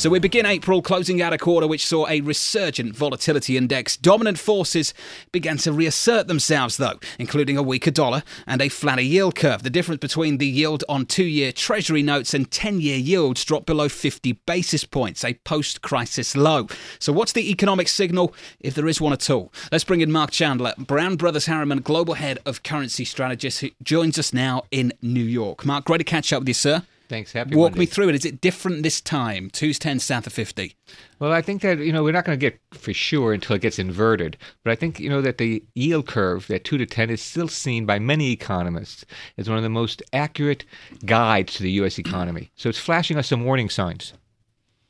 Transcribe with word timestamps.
So 0.00 0.08
we 0.08 0.18
begin 0.18 0.46
April 0.46 0.80
closing 0.80 1.20
out 1.20 1.34
a 1.34 1.36
quarter 1.36 1.66
which 1.66 1.86
saw 1.86 2.08
a 2.08 2.22
resurgent 2.22 2.96
volatility 2.96 3.58
index. 3.58 3.98
Dominant 3.98 4.38
forces 4.38 4.94
began 5.30 5.58
to 5.58 5.74
reassert 5.74 6.26
themselves, 6.26 6.78
though, 6.78 6.98
including 7.18 7.58
a 7.58 7.62
weaker 7.62 7.90
dollar 7.90 8.22
and 8.46 8.62
a 8.62 8.70
flatter 8.70 9.02
yield 9.02 9.34
curve. 9.34 9.62
The 9.62 9.68
difference 9.68 10.00
between 10.00 10.38
the 10.38 10.46
yield 10.46 10.84
on 10.88 11.04
two 11.04 11.26
year 11.26 11.52
Treasury 11.52 12.02
notes 12.02 12.32
and 12.32 12.50
10 12.50 12.80
year 12.80 12.96
yields 12.96 13.44
dropped 13.44 13.66
below 13.66 13.90
50 13.90 14.32
basis 14.46 14.84
points, 14.84 15.22
a 15.22 15.34
post 15.34 15.82
crisis 15.82 16.34
low. 16.34 16.66
So, 16.98 17.12
what's 17.12 17.32
the 17.32 17.50
economic 17.50 17.86
signal, 17.86 18.34
if 18.58 18.74
there 18.74 18.88
is 18.88 19.02
one 19.02 19.12
at 19.12 19.28
all? 19.28 19.52
Let's 19.70 19.84
bring 19.84 20.00
in 20.00 20.10
Marc 20.10 20.30
Chandler, 20.30 20.72
Brown 20.78 21.16
Brothers 21.16 21.44
Harriman, 21.44 21.82
Global 21.82 22.14
Head 22.14 22.38
of 22.46 22.62
Currency 22.62 23.04
Strategists, 23.04 23.60
who 23.60 23.68
joins 23.82 24.18
us 24.18 24.32
now 24.32 24.62
in 24.70 24.94
New 25.02 25.22
York. 25.22 25.66
Marc, 25.66 25.84
great 25.84 25.98
to 25.98 26.04
catch 26.04 26.32
up 26.32 26.40
with 26.40 26.48
you, 26.48 26.54
sir. 26.54 26.84
Thanks. 27.10 27.32
Happy 27.32 27.56
Walk 27.56 27.72
Monday. 27.72 27.80
me 27.80 27.86
through 27.86 28.10
it. 28.10 28.14
Is 28.14 28.24
it 28.24 28.40
different 28.40 28.84
this 28.84 29.00
time? 29.00 29.50
Two's 29.50 29.80
10 29.80 29.98
south 29.98 30.28
of 30.28 30.32
50. 30.32 30.76
Well, 31.18 31.32
I 31.32 31.42
think 31.42 31.60
that 31.62 31.80
you 31.80 31.92
know 31.92 32.04
we're 32.04 32.12
not 32.12 32.24
going 32.24 32.38
to 32.38 32.50
get 32.50 32.60
for 32.70 32.94
sure 32.94 33.32
until 33.32 33.56
it 33.56 33.62
gets 33.62 33.80
inverted, 33.80 34.38
but 34.62 34.70
I 34.70 34.76
think 34.76 35.00
you 35.00 35.10
know 35.10 35.20
that 35.20 35.38
the 35.38 35.64
yield 35.74 36.06
curve, 36.06 36.46
that 36.46 36.62
two 36.62 36.78
to 36.78 36.86
ten, 36.86 37.10
is 37.10 37.20
still 37.20 37.48
seen 37.48 37.84
by 37.84 37.98
many 37.98 38.30
economists 38.30 39.04
as 39.36 39.48
one 39.48 39.58
of 39.58 39.64
the 39.64 39.68
most 39.68 40.04
accurate 40.12 40.64
guides 41.04 41.54
to 41.54 41.64
the 41.64 41.72
U.S. 41.72 41.98
economy. 41.98 42.52
So 42.54 42.68
it's 42.68 42.78
flashing 42.78 43.18
us 43.18 43.26
some 43.26 43.44
warning 43.44 43.70
signs. 43.70 44.14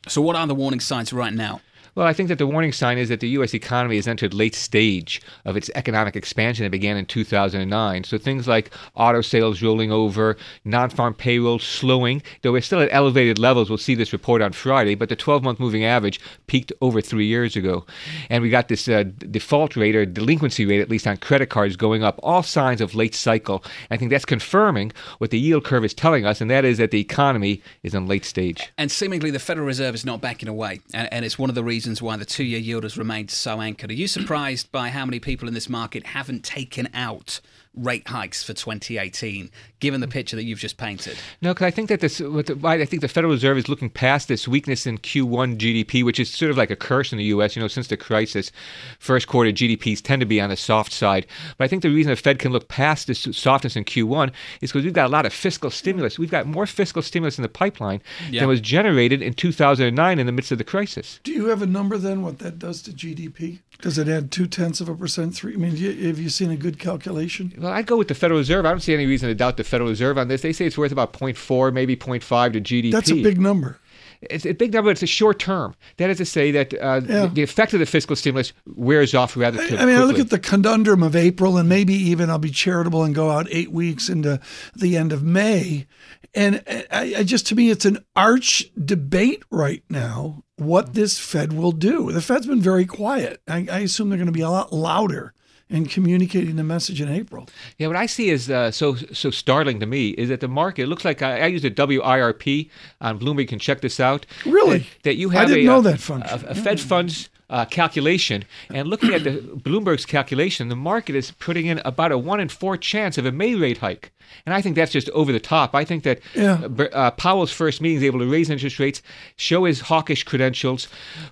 So, 0.07 0.21
what 0.21 0.37
are 0.37 0.47
the 0.47 0.55
warning 0.55 0.81
signs 0.81 1.15
right 1.15 1.33
now? 1.33 1.63
Well, 1.95 2.07
I 2.07 2.13
think 2.13 2.29
that 2.29 2.39
the 2.39 2.47
warning 2.47 2.73
sign 2.73 2.99
is 2.99 3.09
that 3.09 3.21
the 3.21 3.29
U.S. 3.31 3.55
economy 3.55 3.97
has 3.97 4.09
entered 4.09 4.33
late 4.33 4.55
stage 4.55 5.21
of 5.45 5.57
its 5.57 5.71
economic 5.75 6.17
expansion 6.17 6.65
that 6.65 6.71
began 6.71 6.97
in 6.97 7.07
2009. 7.07 8.05
So 8.05 8.19
things 8.19 8.47
like 8.47 8.71
auto 8.95 9.21
sales 9.21 9.63
rolling 9.63 9.91
over, 9.91 10.37
non-farm 10.65 11.15
payroll 11.15 11.59
slowing, 11.59 12.23
though 12.43 12.53
we're 12.53 12.61
still 12.61 12.81
at 12.81 12.89
elevated 12.93 13.39
levels. 13.39 13.69
We'll 13.69 13.79
see 13.79 13.95
this 13.95 14.13
report 14.13 14.43
on 14.43 14.53
Friday, 14.53 14.95
but 14.95 15.09
the 15.09 15.17
12-month 15.17 15.59
moving 15.59 15.85
average 15.85 16.21
peaked 16.47 16.73
over 16.81 17.01
three 17.01 17.27
years 17.27 17.57
ago, 17.57 17.85
and 18.29 18.43
we 18.43 18.51
got 18.51 18.69
this 18.69 18.89
uh, 18.89 19.05
default 19.31 19.77
rate 19.77 19.97
or 19.97 20.07
delinquency 20.07 20.65
rate, 20.67 20.81
at 20.81 20.91
least 20.91 21.07
on 21.07 21.17
credit 21.17 21.51
cards, 21.51 21.77
going 21.77 22.05
up. 22.05 22.21
All 22.23 22.43
signs 22.43 22.81
of 22.81 22.95
late 22.95 23.15
cycle. 23.15 23.65
I 23.91 23.97
think 23.97 24.11
that's 24.11 24.25
confirming 24.25 24.93
what 25.19 25.31
the 25.31 25.39
yield 25.39 25.65
curve 25.65 25.85
is 25.85 25.95
telling 25.95 26.25
us, 26.25 26.41
and 26.41 26.51
that 26.51 26.65
is 26.65 26.79
that 26.79 26.91
the 26.91 27.01
economy 27.01 27.63
is 27.83 27.95
in 27.95 28.07
late 28.07 28.25
stage. 28.25 28.73
And 28.79 28.91
seemingly 28.91 29.31
the 29.31 29.39
Federal 29.39 29.67
Reserve 29.67 29.95
is 29.95 30.05
not 30.05 30.21
backing 30.21 30.49
away. 30.49 30.81
And, 30.95 31.13
and 31.13 31.25
it's 31.25 31.39
one 31.39 31.49
of 31.49 31.55
the 31.57 31.65
reasons 31.65 31.90
why 31.99 32.17
the 32.17 32.25
two 32.25 32.45
year 32.45 32.59
yield 32.59 32.83
has 32.83 32.99
remained 32.99 33.31
so 33.31 33.61
anchored. 33.61 33.91
Are 33.91 33.95
you 33.95 34.07
surprised 34.07 34.71
by 34.71 34.91
how 34.91 35.05
many 35.05 35.19
people 35.19 35.49
in 35.49 35.55
this 35.55 35.69
market 35.69 36.07
haven't 36.07 36.45
taken 36.45 36.89
out 36.95 37.41
rate 37.75 38.09
hikes 38.09 38.43
for 38.43 38.53
2018, 38.53 39.51
given 39.79 40.01
the 40.01 40.07
mm. 40.07 40.11
picture 40.11 40.37
that 40.37 40.45
you've 40.45 40.59
just 40.59 40.77
painted? 40.77 41.17
No, 41.41 41.55
because 41.55 41.67
I 41.67 41.71
think 41.71 41.89
that 41.89 42.01
this, 42.01 42.19
the, 42.19 42.61
I 42.65 42.85
think 42.85 43.03
the 43.03 43.09
Federal 43.09 43.33
Reserve 43.33 43.59
is 43.59 43.69
looking 43.69 43.91
past 43.91 44.29
this 44.29 44.49
weakness 44.49 44.87
in 44.87 44.99
Q1 44.99 45.57
GDP, 45.57 46.05
which 46.05 46.19
is 46.19 46.31
sort 46.31 46.51
of 46.51 46.57
like 46.57 46.71
a 46.71 46.77
curse 46.77 47.13
in 47.13 47.19
the 47.19 47.25
U.S. 47.25 47.55
You 47.55 47.63
know, 47.63 47.69
since 47.69 47.89
the 47.89 47.97
crisis, 47.97 48.51
first 48.99 49.29
quarter 49.29 49.51
GDPs 49.51 50.03
tend 50.03 50.21
to 50.21 50.27
be 50.27 50.41
on 50.41 50.51
the 50.51 50.57
soft 50.57 50.93
side. 50.93 51.27
But 51.59 51.65
I 51.65 51.69
think 51.69 51.83
the 51.83 51.91
reason 51.91 52.11
the 52.11 52.17
Fed 52.17 52.39
can 52.39 52.53
look 52.53 52.69
past 52.69 53.07
this 53.07 53.21
softness 53.33 53.77
in 53.77 53.85
Q1 53.85 54.33
is 54.61 54.73
because 54.73 54.85
we've 54.85 54.93
got 54.93 55.07
a 55.07 55.13
lot 55.13 55.27
of 55.27 55.33
fiscal 55.33 55.71
stimulus. 55.71 56.19
We've 56.19 56.31
got 56.31 56.47
more 56.47 56.67
fiscal 56.67 57.03
stimulus 57.03 57.39
in 57.39 57.43
the 57.43 57.49
pipeline 57.49 58.03
Yeah. 58.31 58.41
than 58.41 58.49
was 58.49 58.61
generated 58.61 59.23
in 59.23 59.35
2009 59.35 60.19
in 60.19 60.27
the 60.27 60.33
midst 60.33 60.53
of 60.53 60.59
the 60.59 60.65
crisis. 60.65 61.21
Do 61.23 61.33
you 61.33 61.47
have 61.47 61.63
a 61.63 61.67
number 61.67 61.99
then 61.99 62.23
what 62.23 62.41
that 62.41 62.59
does 62.59 62.83
to 62.83 62.93
GDP? 62.93 63.61
Does 63.81 63.97
it 63.97 64.09
add 64.09 64.31
two 64.31 64.47
tenths 64.47 64.81
of 64.81 64.89
a 64.89 64.95
percent? 64.95 65.35
Three? 65.35 65.55
I 65.55 65.57
mean, 65.57 65.77
have 65.77 66.19
you 66.19 66.29
seen 66.29 66.51
a 66.51 66.57
good 66.57 66.79
calculation? 66.79 67.55
Well, 67.61 67.73
I'd 67.73 67.87
go 67.87 67.99
with 67.99 68.09
the 68.09 68.15
Federal 68.15 68.39
Reserve. 68.39 68.65
I 68.65 68.71
don't 68.71 68.81
see 68.81 68.95
any 68.95 69.05
reason 69.05 69.29
to 69.29 69.35
doubt 69.35 69.59
the 69.59 69.65
Federal 69.65 69.91
Reserve 69.91 70.17
on 70.17 70.29
this. 70.29 70.41
They 70.41 70.53
say 70.53 70.65
it's 70.65 70.79
worth 70.79 70.93
about 70.93 71.13
0.4, 71.13 71.73
maybe 71.75 71.95
0.5 71.95 72.53
to 72.55 72.61
GDP. 72.61 72.91
That's 72.91 73.11
a 73.11 73.23
big 73.23 73.39
number. 73.39 73.79
It's 74.23 74.47
a 74.47 74.53
big 74.53 74.73
number. 74.73 74.91
It's 74.91 75.03
a 75.03 75.07
short 75.07 75.39
term. 75.39 75.75
That 75.99 76.09
is 76.11 76.19
to 76.19 76.25
say 76.25 76.51
that 76.53 76.75
uh, 76.75 77.01
Yeah. 77.07 77.27
the, 77.27 77.43
effect 77.43 77.75
of 77.75 77.81
the 77.81 77.87
fiscal 77.87 78.17
stimulus 78.17 78.53
wears 78.67 79.15
off 79.15 79.37
rather 79.37 79.61
I, 79.61 79.77
I 79.77 79.85
mean, 79.87 79.97
I 79.97 80.05
look 80.05 80.19
at 80.19 80.31
the 80.31 80.39
conundrum 80.39 81.03
of 81.03 81.15
April, 81.15 81.59
and 81.59 81.69
maybe 81.69 81.95
even 81.95 82.31
I'll 82.31 82.39
be 82.39 82.51
charitable 82.51 83.05
and 83.05 83.15
go 83.15 83.31
out 83.31 83.47
eight 83.51 83.73
weeks 83.73 84.09
into 84.09 84.41
the 84.75 84.97
end 84.97 85.13
of 85.13 85.23
May. 85.23 85.87
And 86.35 86.63
I, 86.91 87.15
I 87.19 87.23
just, 87.25 87.47
to 87.49 87.55
me, 87.55 87.71
it's 87.71 87.85
an 87.85 87.99
arch 88.17 88.71
debate 88.83 89.43
right 89.51 89.83
now 89.91 90.45
what 90.57 90.95
this 90.95 91.19
Fed 91.19 91.53
will 91.53 91.73
do. 91.73 92.13
The 92.13 92.21
Fed's 92.23 92.47
been 92.47 92.61
very 92.61 92.87
quiet. 92.87 93.43
I, 93.49 93.67
I 93.71 93.79
assume 93.81 94.09
they're 94.11 94.19
going 94.19 94.27
to 94.27 94.33
be 94.33 94.43
a 94.43 94.51
lot 94.51 94.73
louder 94.73 95.35
in 95.71 95.87
communicating 95.87 96.57
the 96.57 96.65
message 96.65 97.01
in 97.01 97.09
April. 97.09 97.49
Yeah, 97.79 97.87
what 97.87 97.97
I 97.97 98.07
see 98.07 98.31
is 98.31 98.51
uh, 98.51 98.71
so 98.71 98.97
so 98.97 99.31
startling 99.31 99.81
to 99.81 99.87
me 99.87 100.11
is 100.11 100.29
that 100.29 100.41
the 100.41 100.49
market 100.49 100.83
it 100.83 100.87
looks 100.89 101.05
like 101.05 101.23
I, 101.23 101.41
I 101.41 101.47
use 101.47 101.65
a 101.65 101.71
WIRP 101.71 102.69
on 103.01 103.19
Bloomberg. 103.19 103.43
You 103.43 103.47
can 103.47 103.59
check 103.59 103.81
this 103.81 104.01
out. 104.01 104.27
Really? 104.45 104.81
That, 104.81 105.03
that 105.05 105.15
you 105.17 105.31
I 105.31 105.35
have 105.35 105.49
didn't 105.49 105.63
a, 105.63 105.67
know 105.67 105.79
uh, 105.79 105.83
that 105.83 106.01
function. 106.01 106.47
A, 106.47 106.51
a 106.51 106.55
Fed 106.55 106.81
funds 106.81 107.31
uh, 107.51 107.65
calculation, 107.67 108.45
and 108.73 108.89
looking 108.89 109.13
at 109.13 109.25
the 109.25 109.33
Bloomberg's 109.65 110.07
calculation, 110.07 110.69
the 110.69 110.77
market 110.77 111.15
is 111.15 111.33
putting 111.33 111.67
in 111.67 111.81
about 111.85 112.13
a 112.13 112.17
one 112.19 112.41
in 112.41 112.49
four 112.49 112.77
chance 112.79 113.19
of 113.19 113.27
a 113.27 113.33
May 113.33 113.55
rate 113.57 113.79
hike, 113.79 114.13
and 114.47 114.55
I 114.55 114.63
think 114.63 114.77
that's 114.77 114.93
just 114.93 115.11
over 115.11 115.33
the 115.33 115.41
top. 115.41 115.75
I 115.75 115.85
think 115.85 116.05
that 116.05 116.21
Yeah. 116.35 116.63
uh, 116.79 116.83
uh, 116.93 117.11
Powell's 117.11 117.53
first 117.53 117.81
meeting 117.81 117.99
is 117.99 118.05
able 118.05 118.21
to 118.21 118.31
raise 118.31 118.49
interest 118.49 118.79
rates, 118.79 119.03
show 119.37 119.65
his 119.65 119.81
hawkish 119.81 120.23
credentials, 120.25 120.87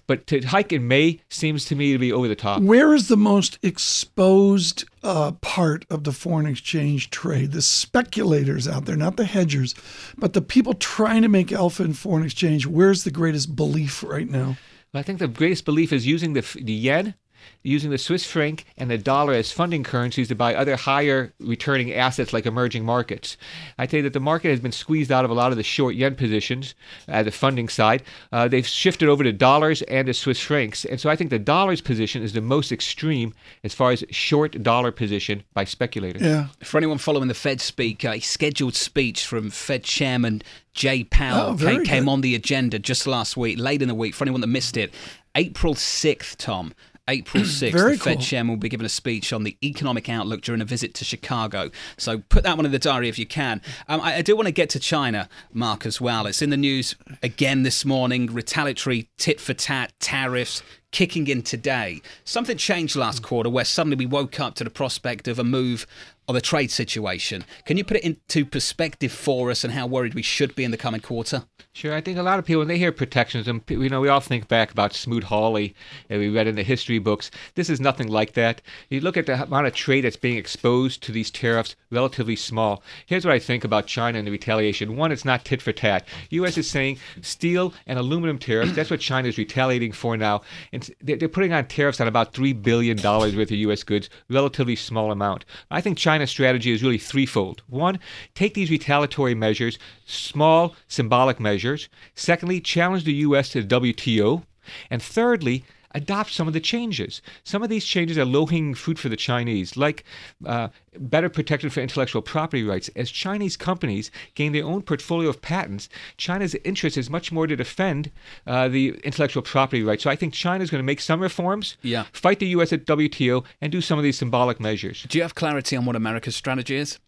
but 0.09 0.27
to 0.27 0.41
hike 0.41 0.73
in 0.73 0.89
May 0.89 1.21
seems 1.31 1.65
to 1.67 1.77
me 1.77 1.93
to 1.93 1.99
be 1.99 2.13
over 2.13 2.27
the 2.29 2.35
top. 2.35 2.61
Where 2.63 2.93
is 2.95 3.07
the 3.09 3.17
most 3.17 3.59
exposed 3.63 4.85
uh, 5.05 5.33
part 5.41 5.85
of 5.91 6.03
the 6.05 6.13
foreign 6.13 6.47
exchange 6.47 7.11
trade? 7.11 7.53
The 7.53 7.63
speculators 7.63 8.67
out 8.67 8.87
there, 8.87 8.97
not 8.97 9.17
the 9.17 9.25
hedgers, 9.25 9.75
but 10.17 10.33
the 10.33 10.43
people 10.43 10.75
trying 10.75 11.23
to 11.23 11.29
make 11.29 11.53
alpha 11.53 11.85
in 11.85 11.93
foreign 11.93 12.25
exchange. 12.25 12.67
Where's 12.67 13.05
the 13.05 13.11
greatest 13.13 13.55
belief 13.55 14.03
right 14.03 14.29
now? 14.29 14.57
I 14.95 15.03
think 15.03 15.19
the 15.19 15.29
greatest 15.29 15.65
belief 15.65 15.93
is 15.93 16.07
using 16.07 16.33
the, 16.33 16.41
the 16.61 16.73
yen, 16.73 17.15
using 17.63 17.91
the 17.91 17.99
Swiss 17.99 18.25
franc, 18.25 18.65
and 18.77 18.91
the 18.91 18.97
dollar 18.99 19.33
as 19.35 19.53
funding 19.53 19.85
currencies 19.85 20.29
to 20.29 20.35
buy 20.35 20.55
other 20.55 20.77
higher 20.77 21.33
returning 21.41 21.93
assets 21.93 22.33
like 22.33 22.47
emerging 22.47 22.85
markets. 22.85 23.37
I'd 23.79 23.91
say 23.91 24.01
that 24.01 24.13
the 24.13 24.21
market 24.21 24.51
has 24.51 24.61
been 24.61 24.73
squeezed 24.73 25.13
out 25.13 25.25
of 25.25 25.31
a 25.31 25.35
lot 25.35 25.51
of 25.51 25.57
the 25.57 25.63
short 25.63 25.95
yen 25.95 26.15
positions 26.15 26.75
at 27.07 27.25
the 27.25 27.31
funding 27.31 27.69
side. 27.69 28.03
Uh, 28.33 28.49
they've 28.49 28.67
shifted 28.67 29.09
over 29.09 29.23
to 29.25 29.33
dollars 29.33 29.83
and 29.83 30.07
to 30.07 30.15
Swiss 30.15 30.41
francs. 30.41 30.85
And 30.85 31.01
so 31.01 31.11
I 31.11 31.17
think 31.17 31.31
the 31.31 31.39
dollar's 31.39 31.81
position 31.81 32.23
is 32.23 32.33
the 32.33 32.41
most 32.41 32.73
extreme 32.73 33.35
as 33.65 33.75
far 33.75 33.91
as 33.93 34.05
short 34.11 34.63
dollar 34.63 34.93
position 34.93 35.43
by 35.55 35.65
speculators. 35.65 36.23
Yeah. 36.23 36.49
For 36.63 36.79
anyone 36.79 36.99
following 36.99 37.29
the 37.29 37.35
Fed 37.35 37.61
speak, 37.61 38.05
a 38.05 38.21
scheduled 38.21 38.75
speech 38.75 39.27
from 39.27 39.51
Fed 39.51 39.85
Chairman 39.85 40.43
Jay 40.73 41.03
Powell 41.03 41.55
Oh, 41.55 41.57
came, 41.57 41.85
came 41.85 42.05
good. 42.05 42.11
on 42.11 42.21
the 42.21 42.35
agenda 42.37 42.79
just 42.79 43.07
last 43.07 43.37
week, 43.37 43.59
late 43.59 43.83
in 43.83 43.89
the 43.89 43.95
week. 43.95 44.15
For 44.15 44.23
anyone 44.25 44.41
that 44.43 44.47
missed 44.47 44.77
it, 44.77 44.95
April 45.35 45.75
6th, 45.75 46.37
Tom. 46.37 46.73
April 47.09 47.43
6th, 47.45 47.73
Very 47.73 47.93
the 47.93 47.99
Fed 47.99 48.19
cool. 48.19 48.23
chairman 48.25 48.51
will 48.51 48.57
be 48.59 48.69
giving 48.69 48.87
a 48.87 48.91
speech 48.91 49.33
on 49.33 49.43
the 49.45 49.57
economic 49.63 50.09
outlook 50.09 50.43
during 50.43 50.61
a 50.61 50.65
visit 50.65 50.95
to 50.95 51.05
Chicago. 51.05 51.71
So 51.97 52.19
put 52.29 52.45
that 52.45 52.57
one 52.57 52.67
in 52.67 52.73
the 52.73 52.79
diary 52.79 53.09
if 53.09 53.19
you 53.19 53.27
can. 53.27 53.61
Um, 53.89 54.01
I, 54.01 54.17
I 54.17 54.23
do 54.23 54.37
want 54.37 54.47
to 54.47 54.53
get 54.53 54.71
to 54.71 54.79
China, 54.79 55.29
Marc, 55.53 55.87
as 55.87 56.01
well. 56.01 56.27
It's 56.27 56.43
in 56.43 56.51
the 56.51 56.57
news 56.57 56.95
again 57.23 57.63
this 57.63 57.85
morning 57.85 58.27
retaliatory 58.27 59.09
tit 59.17 59.41
for 59.41 59.55
tat 59.55 59.93
tariffs 60.01 60.63
kicking 60.91 61.27
in 61.27 61.43
today. 61.43 62.01
Something 62.25 62.57
changed 62.57 62.97
last 62.97 63.23
quarter 63.23 63.51
where 63.51 63.65
suddenly 63.65 63.97
we 63.97 64.07
woke 64.07 64.41
up 64.41 64.55
to 64.57 64.65
the 64.65 64.71
prospect 64.71 65.29
of 65.29 65.39
a 65.39 65.45
move 65.45 65.87
of 66.29 66.37
a 66.37 66.41
trade 66.41 66.71
situation. 66.71 67.45
Can 67.65 67.79
you 67.79 67.85
put 67.85 67.97
it 67.97 68.05
into 68.05 68.45
perspective 68.45 69.11
for 69.11 69.51
us 69.51 69.65
and 69.65 69.73
how 69.73 69.87
worried 69.87 70.15
we 70.15 70.23
should 70.23 70.55
be 70.55 70.63
in 70.63 70.71
the 70.71 70.77
coming 70.77 71.01
quarter? 71.01 71.45
Sure, 71.73 71.95
I 71.95 72.01
think 72.01 72.19
a 72.19 72.23
lot 72.23 72.39
of 72.39 72.45
people 72.45 72.61
when 72.61 72.69
they 72.69 72.77
hear 72.77 72.93
protectionism, 72.93 73.63
you 73.69 73.89
know, 73.89 74.01
we 74.01 74.09
all 74.09 74.21
think 74.21 74.49
back 74.49 74.71
about 74.71 74.93
Smoot 74.93 75.25
Hawley 75.25 75.75
that 76.09 76.19
we 76.19 76.29
read 76.29 76.47
in 76.47 76.57
the 76.57 76.63
history 76.63 76.99
books. 76.99 77.31
This 77.55 77.71
is 77.71 77.81
nothing 77.81 78.09
like 78.09 78.35
that. 78.35 78.61
You 78.91 79.01
look 79.01 79.17
at 79.17 79.27
the 79.27 79.43
amount 79.43 79.69
of 79.69 79.75
trade 79.75 80.03
that's 80.03 80.17
being 80.17 80.37
exposed 80.37 81.03
to 81.05 81.13
these 81.13 81.31
tariffs, 81.31 81.77
relatively 81.91 82.37
small. 82.37 82.83
Here's 83.07 83.25
what 83.25 83.35
I 83.35 83.39
think 83.39 83.65
about 83.65 83.87
China 83.87 84.19
and 84.19 84.27
the 84.27 84.33
retaliation. 84.33 84.97
One, 84.97 85.13
it's 85.13 85.25
not 85.25 85.45
tit 85.45 85.63
for 85.63 85.73
tat. 85.73 86.07
U.S. 86.31 86.59
is 86.59 86.69
saying 86.69 86.99
steel 87.23 87.73
and 87.87 87.99
aluminum 87.99 88.39
tariffs. 88.39 88.73
That's 88.73 88.91
what 88.91 89.01
China 89.01 89.29
is 89.29 89.39
retaliating 89.39 89.93
for 89.93 90.17
now, 90.17 90.43
and 90.73 90.91
they're 91.01 91.29
putting 91.29 91.53
on 91.53 91.67
tariffs 91.67 92.01
on 92.01 92.09
about 92.09 92.35
three 92.35 92.53
billion 92.53 92.97
dollars 92.97 93.35
worth 93.37 93.51
of 93.51 93.57
U.S. 93.57 93.83
goods, 93.83 94.11
relatively 94.29 94.77
small 94.77 95.11
amount. 95.11 95.45
I 95.71 95.81
think 95.81 95.97
Strategy 96.27 96.73
is 96.73 96.83
really 96.83 96.99
threefold. 96.99 97.63
One, 97.69 97.99
take 98.35 98.55
these 98.55 98.71
retaliatory 98.71 99.35
measures, 99.35 99.79
small 100.05 100.75
symbolic 100.89 101.39
measures. 101.39 101.89
Secondly, 102.15 102.61
challenge 102.61 103.05
the 103.05 103.15
U.S. 103.15 103.51
to 103.51 103.63
the 103.63 103.81
WTO. 103.81 104.43
And 104.91 105.03
thirdly, 105.03 105.65
adopt 105.93 106.33
some 106.33 106.47
of 106.47 106.55
the 106.55 106.61
changes. 106.61 107.23
Some 107.45 107.63
of 107.63 107.69
these 107.69 107.85
changes 107.85 108.19
are 108.19 108.25
low 108.25 108.47
hanging 108.47 108.75
fruit 108.75 108.99
for 108.99 109.09
the 109.09 109.17
Chinese, 109.17 109.77
like 109.77 110.05
uh, 110.47 110.69
better 110.99 111.29
protection 111.29 111.71
for 111.71 111.81
intellectual 111.81 112.23
property 112.23 112.63
rights. 112.63 112.89
As 112.97 113.11
Chinese 113.11 113.57
companies 113.57 114.11
gain 114.35 114.53
their 114.53 114.65
own 114.65 114.83
portfolio 114.83 115.29
of 115.29 115.41
patents, 115.41 115.89
China's 116.17 116.55
interest 116.65 116.97
is 116.97 117.09
much 117.09 117.33
more 117.33 117.47
to 117.47 117.57
defend 117.57 118.11
uh, 118.47 118.69
the 118.69 118.99
intellectual 119.05 119.43
property 119.43 119.83
rights. 119.83 120.03
So 120.05 120.11
I 120.11 120.17
think 120.17 120.35
China 120.35 120.63
is 120.63 120.71
going 120.71 120.81
to 120.81 120.87
make 120.87 121.01
some 121.01 121.21
reforms, 121.21 121.77
yeah. 121.83 122.05
fight 122.13 122.39
the 122.39 122.49
U.S. 122.49 122.73
at 122.73 122.85
WTO, 122.85 123.45
and 123.61 123.73
do 123.73 123.81
some 123.81 123.99
of 123.99 124.05
these 124.05 124.19
symbolic 124.19 124.61
measures. 124.61 125.05
Do 125.09 125.19
you 125.19 125.23
have 125.23 125.35
clarity 125.35 125.77
on 125.77 125.85
what 125.85 125.97
America's 125.97 126.37
strategy 126.37 126.77
is? 126.77 126.99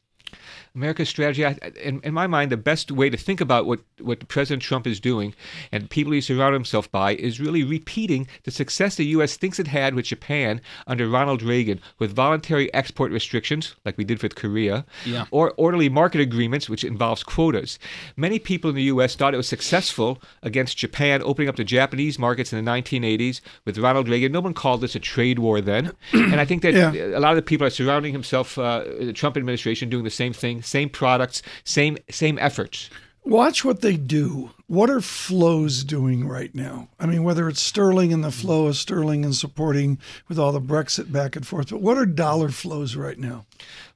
America's 0.74 1.08
strategy, 1.08 1.42
in, 1.82 2.00
in 2.02 2.14
my 2.14 2.26
mind, 2.26 2.52
the 2.52 2.56
best 2.56 2.92
way 2.92 3.10
to 3.10 3.16
think 3.16 3.40
about 3.40 3.66
what, 3.66 3.80
what 4.00 4.26
President 4.28 4.62
Trump 4.62 4.86
is 4.86 5.00
doing 5.00 5.34
and 5.72 5.90
people 5.90 6.12
he 6.12 6.20
surrounds 6.20 6.54
himself 6.54 6.90
by 6.92 7.14
is 7.14 7.40
really 7.40 7.64
repeating 7.64 8.28
the 8.44 8.50
success 8.50 8.96
the 8.96 9.06
U.S. 9.06 9.36
thinks 9.36 9.58
it 9.58 9.66
had 9.66 9.94
with 9.94 10.06
Japan 10.06 10.60
under 10.86 11.08
Ronald 11.08 11.42
Reagan 11.42 11.80
with 11.98 12.14
voluntary 12.14 12.72
export 12.74 13.10
restrictions, 13.10 13.74
like 13.84 13.96
we 13.96 14.04
did 14.04 14.22
with 14.22 14.34
Korea, 14.34 14.84
yeah. 15.04 15.26
or 15.30 15.52
orderly 15.56 15.88
market 15.88 16.20
agreements, 16.20 16.68
which 16.68 16.84
involves 16.84 17.22
quotas. 17.22 17.78
Many 18.16 18.38
people 18.38 18.70
in 18.70 18.76
the 18.76 18.84
U.S. 18.84 19.16
thought 19.16 19.34
it 19.34 19.38
was 19.38 19.48
successful 19.48 20.22
against 20.42 20.76
Japan 20.76 21.22
opening 21.24 21.48
up 21.48 21.56
the 21.56 21.64
Japanese 21.64 22.18
markets 22.18 22.52
in 22.52 22.64
the 22.64 22.70
1980s 22.70 23.40
with 23.64 23.78
Ronald 23.78 24.08
Reagan. 24.08 24.32
No 24.32 24.40
one 24.40 24.54
called 24.54 24.82
this 24.82 24.94
a 24.94 25.00
trade 25.00 25.38
war 25.38 25.60
then. 25.60 25.92
and 26.12 26.40
I 26.40 26.44
think 26.44 26.62
that 26.62 26.74
yeah. 26.74 26.92
a 27.16 27.20
lot 27.20 27.30
of 27.30 27.36
the 27.36 27.42
people 27.42 27.66
are 27.66 27.70
surrounding 27.70 28.12
himself, 28.12 28.58
uh, 28.58 28.84
the 29.00 29.12
Trump 29.12 29.36
administration, 29.36 29.88
doing 29.88 30.04
the 30.04 30.10
same 30.10 30.19
thing 30.28 30.62
same 30.62 30.90
products, 30.90 31.42
same 31.64 31.96
same 32.10 32.38
efforts. 32.38 32.90
Watch 33.24 33.64
what 33.64 33.80
they 33.80 33.96
do. 33.96 34.50
What 34.70 34.88
are 34.88 35.00
flows 35.00 35.82
doing 35.82 36.28
right 36.28 36.54
now? 36.54 36.90
I 37.00 37.06
mean, 37.06 37.24
whether 37.24 37.48
it's 37.48 37.60
sterling 37.60 38.12
and 38.12 38.22
the 38.22 38.28
hmm. 38.28 38.40
flow 38.40 38.66
of 38.68 38.76
sterling 38.76 39.24
and 39.24 39.34
supporting 39.34 39.98
with 40.28 40.38
all 40.38 40.52
the 40.52 40.60
Brexit 40.60 41.10
back 41.10 41.34
and 41.34 41.44
forth, 41.44 41.70
but 41.70 41.82
what 41.82 41.98
are 41.98 42.06
dollar 42.06 42.50
flows 42.50 42.94
right 42.94 43.18
now? 43.18 43.46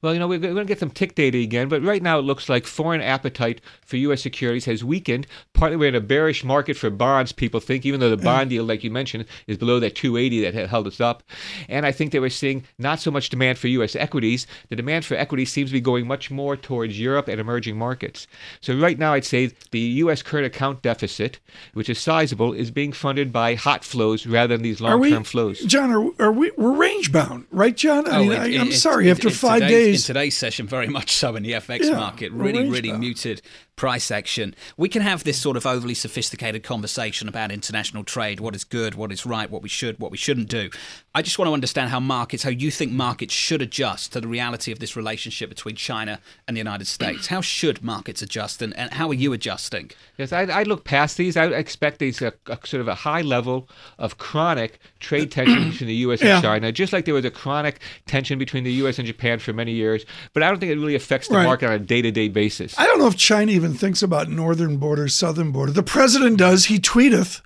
Well, 0.01 0.13
you 0.13 0.19
know, 0.19 0.27
we're 0.27 0.37
going 0.37 0.55
to 0.55 0.65
get 0.65 0.79
some 0.79 0.91
tick 0.91 1.15
data 1.15 1.37
again, 1.37 1.69
but 1.69 1.81
right 1.81 2.03
now 2.03 2.19
it 2.19 2.23
looks 2.23 2.49
like 2.49 2.67
foreign 2.67 3.01
appetite 3.01 3.61
for 3.85 3.95
U.S. 3.97 4.21
securities 4.21 4.65
has 4.65 4.83
weakened. 4.83 5.25
Partly 5.53 5.77
we're 5.77 5.89
in 5.89 5.95
a 5.95 6.01
bearish 6.01 6.43
market 6.43 6.75
for 6.77 6.89
bonds, 6.89 7.31
people 7.31 7.59
think, 7.59 7.85
even 7.85 8.01
though 8.01 8.09
the 8.09 8.17
bond 8.23 8.51
yield, 8.51 8.67
like 8.67 8.83
you 8.83 8.91
mentioned, 8.91 9.25
is 9.47 9.57
below 9.57 9.79
that 9.79 9.95
280 9.95 10.51
that 10.51 10.69
held 10.69 10.87
us 10.87 10.99
up. 10.99 11.23
And 11.69 11.85
I 11.85 11.91
think 11.91 12.11
that 12.11 12.21
we're 12.21 12.29
seeing 12.29 12.65
not 12.77 12.99
so 12.99 13.09
much 13.09 13.29
demand 13.29 13.57
for 13.57 13.67
U.S. 13.69 13.95
equities. 13.95 14.45
The 14.69 14.75
demand 14.75 15.05
for 15.05 15.15
equities 15.15 15.51
seems 15.51 15.69
to 15.69 15.73
be 15.73 15.81
going 15.81 16.05
much 16.05 16.29
more 16.29 16.57
towards 16.57 16.99
Europe 16.99 17.27
and 17.27 17.39
emerging 17.39 17.77
markets. 17.77 18.27
So 18.61 18.77
right 18.77 18.99
now, 18.99 19.13
I'd 19.13 19.25
say 19.25 19.53
the 19.71 19.79
U.S. 19.79 20.21
current 20.21 20.45
account 20.65 20.81
deficit, 20.81 21.39
which 21.73 21.89
is 21.89 21.99
sizable, 21.99 22.53
is 22.53 22.71
being 22.71 22.91
funded 22.91 23.31
by 23.31 23.55
hot 23.55 23.83
flows 23.83 24.25
rather 24.25 24.55
than 24.55 24.63
these 24.63 24.81
long-term 24.81 25.23
flows. 25.23 25.59
John, 25.61 25.91
are, 25.91 26.25
are 26.27 26.31
we 26.31 26.51
we're 26.57 26.71
range 26.71 27.11
bound, 27.11 27.45
right, 27.51 27.75
John? 27.75 28.07
I 28.07 28.17
oh, 28.17 28.23
mean, 28.23 28.31
it, 28.31 28.39
I, 28.39 28.47
am 28.47 28.71
sorry. 28.71 29.07
It, 29.07 29.11
after 29.11 29.29
five 29.29 29.61
days 29.61 30.03
in 30.03 30.15
today's 30.15 30.35
session 30.35 30.67
very 30.67 30.87
much 30.87 31.11
so 31.11 31.35
in 31.35 31.43
the 31.43 31.51
FX 31.53 31.83
yeah, 31.83 31.97
market. 31.97 32.31
Really, 32.31 32.67
really 32.67 32.91
muted 32.91 33.41
price 33.75 34.09
action. 34.09 34.55
We 34.77 34.89
can 34.89 35.01
have 35.01 35.23
this 35.23 35.39
sort 35.39 35.57
of 35.57 35.65
overly 35.65 35.95
sophisticated 35.95 36.63
conversation 36.63 37.27
about 37.27 37.51
international 37.51 38.03
trade, 38.03 38.39
what 38.39 38.55
is 38.55 38.63
good, 38.63 38.95
what 38.95 39.11
is 39.11 39.25
right, 39.25 39.49
what 39.49 39.61
we 39.61 39.69
should, 39.69 39.99
what 39.99 40.11
we 40.11 40.17
shouldn't 40.17 40.47
do. 40.47 40.69
I 41.13 41.21
just 41.21 41.37
want 41.37 41.49
to 41.49 41.53
understand 41.53 41.89
how 41.89 41.99
markets, 41.99 42.43
how 42.43 42.49
you 42.49 42.71
think 42.71 42.91
markets 42.91 43.33
should 43.33 43.61
adjust 43.61 44.13
to 44.13 44.21
the 44.21 44.27
reality 44.27 44.71
of 44.71 44.79
this 44.79 44.95
relationship 44.95 45.49
between 45.49 45.75
China 45.75 46.19
and 46.47 46.55
the 46.55 46.59
United 46.59 46.87
States. 46.87 47.27
How 47.27 47.41
should 47.41 47.83
markets 47.83 48.21
adjust, 48.21 48.61
and, 48.61 48.75
and 48.77 48.93
how 48.93 49.09
are 49.09 49.13
you 49.13 49.33
adjusting? 49.33 49.91
Yes, 50.17 50.31
I, 50.31 50.43
I 50.55 50.63
look 50.63 50.85
past 50.85 51.17
these. 51.17 51.35
I 51.35 51.47
expect 51.47 51.99
these 51.99 52.21
a, 52.21 52.33
a, 52.47 52.57
sort 52.63 52.79
of 52.79 52.87
a 52.87 52.95
high 52.95 53.21
level 53.21 53.67
of 53.99 54.17
chronic 54.17 54.79
trade 55.01 55.31
tension 55.31 55.69
between 55.71 55.87
the 55.87 55.95
U.S. 55.95 56.21
and 56.21 56.29
yeah. 56.29 56.41
China, 56.41 56.71
just 56.71 56.93
like 56.93 57.03
there 57.03 57.13
was 57.13 57.25
a 57.25 57.31
chronic 57.31 57.81
tension 58.05 58.39
between 58.39 58.63
the 58.63 58.71
U.S. 58.73 58.97
and 58.99 59.05
Japan 59.05 59.39
for 59.39 59.51
many 59.51 59.73
years. 59.73 60.05
But 60.33 60.43
I 60.43 60.49
don't 60.49 60.59
think 60.59 60.71
it 60.71 60.75
really 60.75 60.95
affects 60.95 61.27
the 61.27 61.35
right. 61.35 61.43
market 61.43 61.67
on 61.67 61.73
a 61.73 61.79
day-to-day 61.79 62.29
basis. 62.29 62.73
I 62.79 62.85
don't 62.85 62.99
know 62.99 63.07
if 63.07 63.17
China 63.17 63.51
even 63.51 63.65
even 63.65 63.77
thinks 63.77 64.03
about 64.03 64.29
northern 64.29 64.77
border, 64.77 65.07
southern 65.07 65.51
border. 65.51 65.71
The 65.71 65.83
president 65.83 66.37
does. 66.37 66.65
He 66.65 66.77
tweeteth. 66.77 67.41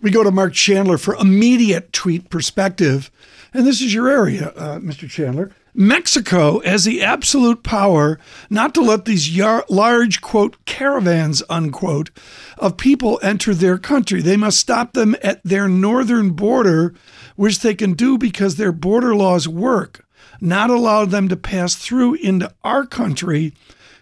We 0.00 0.10
go 0.10 0.22
to 0.22 0.30
Marc 0.30 0.54
Chandler 0.54 0.96
for 0.96 1.14
immediate 1.16 1.92
tweet 1.92 2.30
perspective. 2.30 3.10
And 3.52 3.66
this 3.66 3.82
is 3.82 3.92
your 3.92 4.08
area, 4.08 4.48
uh, 4.56 4.78
Mr. 4.78 5.08
Chandler. 5.08 5.50
Mexico 5.74 6.60
has 6.60 6.84
the 6.84 7.02
absolute 7.02 7.62
power 7.62 8.18
not 8.50 8.74
to 8.74 8.80
let 8.80 9.04
these 9.04 9.34
yar- 9.34 9.64
large, 9.68 10.20
quote, 10.20 10.56
caravans, 10.64 11.42
unquote, 11.48 12.10
of 12.56 12.76
people 12.76 13.20
enter 13.22 13.54
their 13.54 13.78
country. 13.78 14.20
They 14.20 14.36
must 14.36 14.58
stop 14.58 14.92
them 14.92 15.14
at 15.22 15.42
their 15.44 15.68
northern 15.68 16.30
border, 16.30 16.94
which 17.36 17.60
they 17.60 17.74
can 17.74 17.92
do 17.92 18.18
because 18.18 18.56
their 18.56 18.72
border 18.72 19.14
laws 19.14 19.46
work, 19.46 20.04
not 20.40 20.70
allow 20.70 21.04
them 21.04 21.28
to 21.28 21.36
pass 21.36 21.74
through 21.74 22.14
into 22.14 22.52
our 22.64 22.86
country 22.86 23.54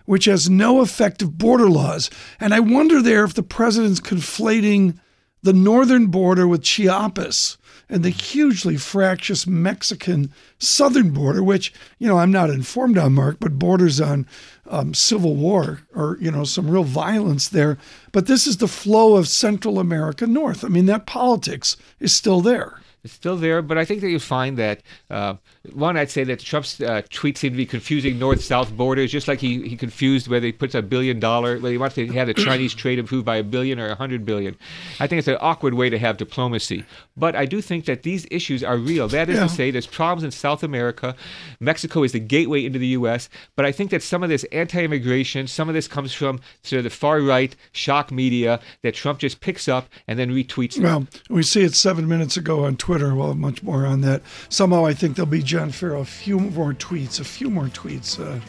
which 0.07 0.25
has 0.27 0.49
no 0.49 0.81
effective 0.81 1.37
border 1.37 1.69
laws. 1.69 2.09
And 2.41 2.55
I 2.55 2.61
wonder 2.61 3.03
there 3.03 3.25
if 3.25 3.35
the 3.35 3.43
president's 3.43 4.01
conflating 4.01 4.99
the 5.43 5.53
northern 5.53 6.07
border 6.07 6.47
with 6.49 6.63
Chiapas 6.63 7.59
and 7.89 8.03
the 8.03 8.11
hugely 8.11 8.77
fractious 8.77 9.47
Mexican 9.47 10.33
southern 10.59 11.11
border, 11.11 11.43
which, 11.43 11.73
you 11.99 12.09
know, 12.09 12.19
I'm 12.19 12.33
not 12.33 12.51
informed 12.51 12.99
on, 12.99 13.15
Marc, 13.15 13.39
but 13.39 13.59
borders 13.59 14.01
on 14.01 14.27
um, 14.69 14.93
civil 14.95 15.37
war 15.37 15.81
or, 15.95 16.19
you 16.21 16.31
know, 16.31 16.45
some 16.45 16.71
real 16.71 16.85
violence 16.85 17.49
there. 17.49 17.79
But 18.13 18.27
this 18.27 18.47
is 18.47 18.57
the 18.57 18.69
flow 18.69 19.17
of 19.17 19.29
Central 19.29 19.79
America 19.79 20.27
north. 20.27 20.65
I 20.65 20.69
mean, 20.69 20.87
that 20.87 21.07
politics 21.07 21.77
is 22.01 22.15
still 22.15 22.41
there. 22.41 22.81
It's 23.07 23.15
still 23.15 23.37
there, 23.37 23.63
but 23.63 23.79
I 23.79 23.85
think 23.85 24.01
that 24.01 24.11
you 24.11 24.19
find 24.19 24.59
that 24.59 24.83
uh, 25.11 25.37
one, 25.73 25.97
I'd 25.97 26.11
say 26.11 26.25
that 26.25 26.41
Trump's 26.41 26.81
uh, 26.81 27.03
tweets 27.09 27.39
seem 27.39 27.53
to 27.53 27.57
be 27.57 27.65
confusing 27.65 28.19
north-south 28.19 28.77
borders, 28.77 29.13
just 29.13 29.29
like 29.29 29.39
he, 29.39 29.63
he 29.69 29.77
confused 29.77 30.27
whether 30.27 30.45
he 30.45 30.51
puts 30.51 30.75
a 30.75 30.83
billion 30.83 31.21
dollar, 31.21 31.55
whether 31.55 31.71
he 31.71 31.79
wants 31.79 31.95
to 31.95 32.07
have 32.09 32.27
the 32.27 32.35
Chinese 32.35 32.75
trade 32.83 32.99
improved 32.99 33.25
by 33.25 33.37
a 33.37 33.45
billion 33.45 33.79
or 33.79 33.87
a 33.87 33.95
hundred 33.95 34.27
billion. 34.27 34.57
I 34.99 35.07
think 35.07 35.21
it's 35.21 35.29
an 35.29 35.37
awkward 35.41 35.75
way 35.75 35.89
to 35.89 36.01
have 36.01 36.17
diplomacy. 36.17 36.85
But 37.17 37.37
I 37.37 37.47
do 37.47 37.61
think 37.61 37.85
that 37.85 38.03
these 38.03 38.27
issues 38.29 38.65
are 38.65 38.77
real. 38.77 39.07
That 39.07 39.31
is 39.31 39.37
yeah. 39.37 39.45
to 39.45 39.49
say, 39.49 39.71
there's 39.71 39.87
problems 39.87 40.25
in 40.25 40.33
South 40.33 40.65
America. 40.65 41.15
Mexico 41.61 42.03
is 42.03 42.11
the 42.11 42.19
gateway 42.19 42.65
into 42.65 42.81
the 42.81 42.89
U.S. 42.89 43.29
But 43.55 43.67
I 43.67 43.71
think 43.71 43.93
that 43.93 44.03
some 44.03 44.25
of 44.25 44.31
this 44.31 44.43
anti-immigration, 44.51 45.47
some 45.47 45.69
of 45.69 45.77
this 45.77 45.87
comes 45.87 46.13
from 46.13 46.41
sort 46.65 46.79
of 46.79 46.85
the 46.85 46.91
far 46.91 47.21
right 47.21 47.55
shock 47.71 48.11
media 48.11 48.59
that 48.83 48.95
Trump 48.95 49.21
just 49.21 49.41
picks 49.41 49.69
up 49.69 49.89
and 50.09 50.19
then 50.19 50.33
retweets. 50.33 50.77
Well, 50.83 51.07
we 51.31 51.45
see 51.45 51.63
it 51.63 51.77
seven 51.77 52.09
minutes 52.09 52.37
ago 52.37 52.65
on 52.65 52.77
Twitter 52.77 52.96
Twitter. 52.97 53.15
We'll 53.15 53.29
have 53.29 53.37
much 53.37 53.63
more 53.63 53.85
on 53.85 54.01
that. 54.03 54.23
Somehow, 54.49 54.87
I 54.87 54.95
think 54.95 55.17
there'll 55.17 55.31
be 55.31 55.43
John 55.43 55.71
Ferro, 55.71 56.01
a 56.01 56.05
few 56.07 56.41
more 56.41 56.73
tweets, 56.73 57.21
a 57.21 57.25
few 57.25 57.51
more 57.51 57.67
tweets 57.67 58.19
uh, 58.19 58.41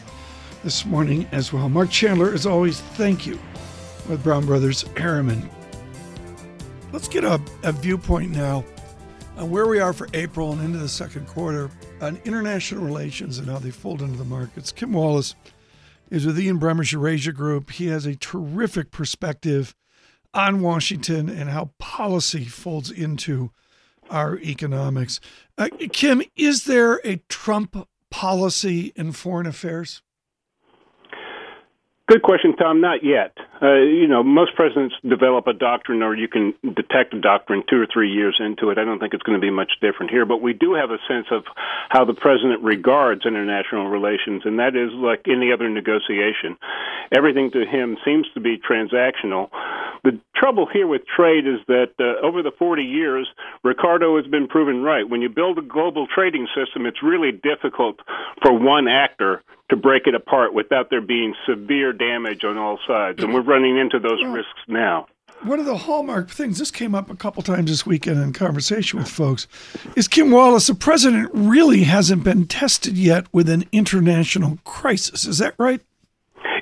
this 0.64 0.86
morning 0.86 1.28
as 1.32 1.52
well. 1.52 1.68
Marc 1.68 1.90
Chandler, 1.90 2.32
as 2.32 2.46
always, 2.46 2.80
thank 2.80 3.26
you 3.26 3.38
with 4.08 4.24
Brown 4.24 4.46
Brothers 4.46 4.86
Harriman. 4.96 5.50
Let's 6.92 7.08
get 7.08 7.24
a, 7.24 7.38
a 7.62 7.72
viewpoint 7.72 8.30
now 8.30 8.64
on 9.36 9.50
where 9.50 9.66
we 9.66 9.80
are 9.80 9.92
for 9.92 10.08
April 10.14 10.52
and 10.52 10.62
into 10.62 10.78
the 10.78 10.88
second 10.88 11.26
quarter 11.26 11.70
on 12.00 12.18
international 12.24 12.82
relations 12.82 13.36
and 13.36 13.48
how 13.48 13.58
they 13.58 13.70
fold 13.70 14.00
into 14.00 14.16
the 14.16 14.24
markets. 14.24 14.72
Kim 14.72 14.94
Wallace 14.94 15.34
is 16.10 16.24
with 16.24 16.40
Ian 16.40 16.58
Bremmer's 16.58 16.90
Eurasia 16.90 17.32
Group. 17.32 17.72
He 17.72 17.88
has 17.88 18.06
a 18.06 18.16
terrific 18.16 18.92
perspective 18.92 19.74
on 20.32 20.62
Washington 20.62 21.28
and 21.28 21.50
how 21.50 21.72
policy 21.78 22.46
folds 22.46 22.90
into 22.90 23.50
our 24.10 24.38
economics. 24.38 25.20
Uh, 25.56 25.68
Kim, 25.92 26.22
is 26.36 26.64
there 26.64 27.00
a 27.04 27.16
Trump 27.28 27.88
policy 28.10 28.92
in 28.96 29.12
foreign 29.12 29.46
affairs? 29.46 30.02
Good 32.06 32.22
question, 32.22 32.56
Tom. 32.56 32.80
Not 32.80 33.04
yet. 33.04 33.36
Uh, 33.60 33.82
you 33.82 34.06
know, 34.06 34.22
most 34.22 34.54
presidents 34.54 34.94
develop 35.02 35.46
a 35.46 35.52
doctrine, 35.52 36.02
or 36.02 36.14
you 36.14 36.28
can 36.28 36.54
detect 36.62 37.12
a 37.14 37.20
doctrine 37.20 37.64
two 37.68 37.80
or 37.80 37.86
three 37.92 38.10
years 38.10 38.36
into 38.38 38.70
it. 38.70 38.78
I 38.78 38.84
don't 38.84 39.00
think 39.00 39.14
it's 39.14 39.22
going 39.22 39.38
to 39.38 39.44
be 39.44 39.50
much 39.50 39.72
different 39.80 40.10
here, 40.10 40.24
but 40.24 40.40
we 40.40 40.52
do 40.52 40.74
have 40.74 40.90
a 40.90 40.98
sense 41.08 41.26
of 41.32 41.44
how 41.88 42.04
the 42.04 42.14
president 42.14 42.62
regards 42.62 43.26
international 43.26 43.88
relations, 43.88 44.42
and 44.44 44.58
that 44.60 44.76
is 44.76 44.92
like 44.94 45.26
any 45.26 45.52
other 45.52 45.68
negotiation. 45.68 46.56
Everything 47.10 47.50
to 47.52 47.66
him 47.66 47.96
seems 48.04 48.26
to 48.34 48.40
be 48.40 48.58
transactional. 48.58 49.50
The 50.04 50.20
trouble 50.36 50.68
here 50.72 50.86
with 50.86 51.02
trade 51.06 51.46
is 51.46 51.58
that 51.66 51.92
uh, 51.98 52.24
over 52.24 52.42
the 52.42 52.52
40 52.56 52.82
years, 52.82 53.26
Ricardo 53.64 54.16
has 54.16 54.26
been 54.26 54.46
proven 54.46 54.82
right. 54.82 55.08
When 55.08 55.20
you 55.20 55.28
build 55.28 55.58
a 55.58 55.62
global 55.62 56.06
trading 56.06 56.46
system, 56.54 56.86
it's 56.86 57.02
really 57.02 57.32
difficult 57.32 57.98
for 58.40 58.52
one 58.52 58.86
actor 58.86 59.42
to 59.70 59.76
break 59.76 60.06
it 60.06 60.14
apart 60.14 60.54
without 60.54 60.88
there 60.90 61.02
being 61.02 61.34
severe 61.46 61.92
damage 61.92 62.42
on 62.44 62.56
all 62.56 62.78
sides. 62.86 63.22
And 63.22 63.34
we're 63.34 63.42
running 63.48 63.78
into 63.78 63.98
those 63.98 64.20
well, 64.22 64.32
risks 64.32 64.60
now. 64.68 65.06
One 65.42 65.60
of 65.60 65.66
the 65.66 65.76
hallmark 65.76 66.30
things, 66.30 66.58
this 66.58 66.70
came 66.70 66.94
up 66.94 67.10
a 67.10 67.16
couple 67.16 67.42
times 67.42 67.70
this 67.70 67.86
weekend 67.86 68.20
in 68.20 68.32
conversation 68.32 68.98
with 68.98 69.08
folks, 69.08 69.46
is 69.96 70.08
Kim 70.08 70.30
Wallace, 70.30 70.66
the 70.66 70.74
president 70.74 71.30
really 71.32 71.84
hasn't 71.84 72.24
been 72.24 72.46
tested 72.46 72.98
yet 72.98 73.26
with 73.32 73.48
an 73.48 73.64
international 73.70 74.58
crisis. 74.64 75.24
Is 75.24 75.38
that 75.38 75.54
right? 75.58 75.80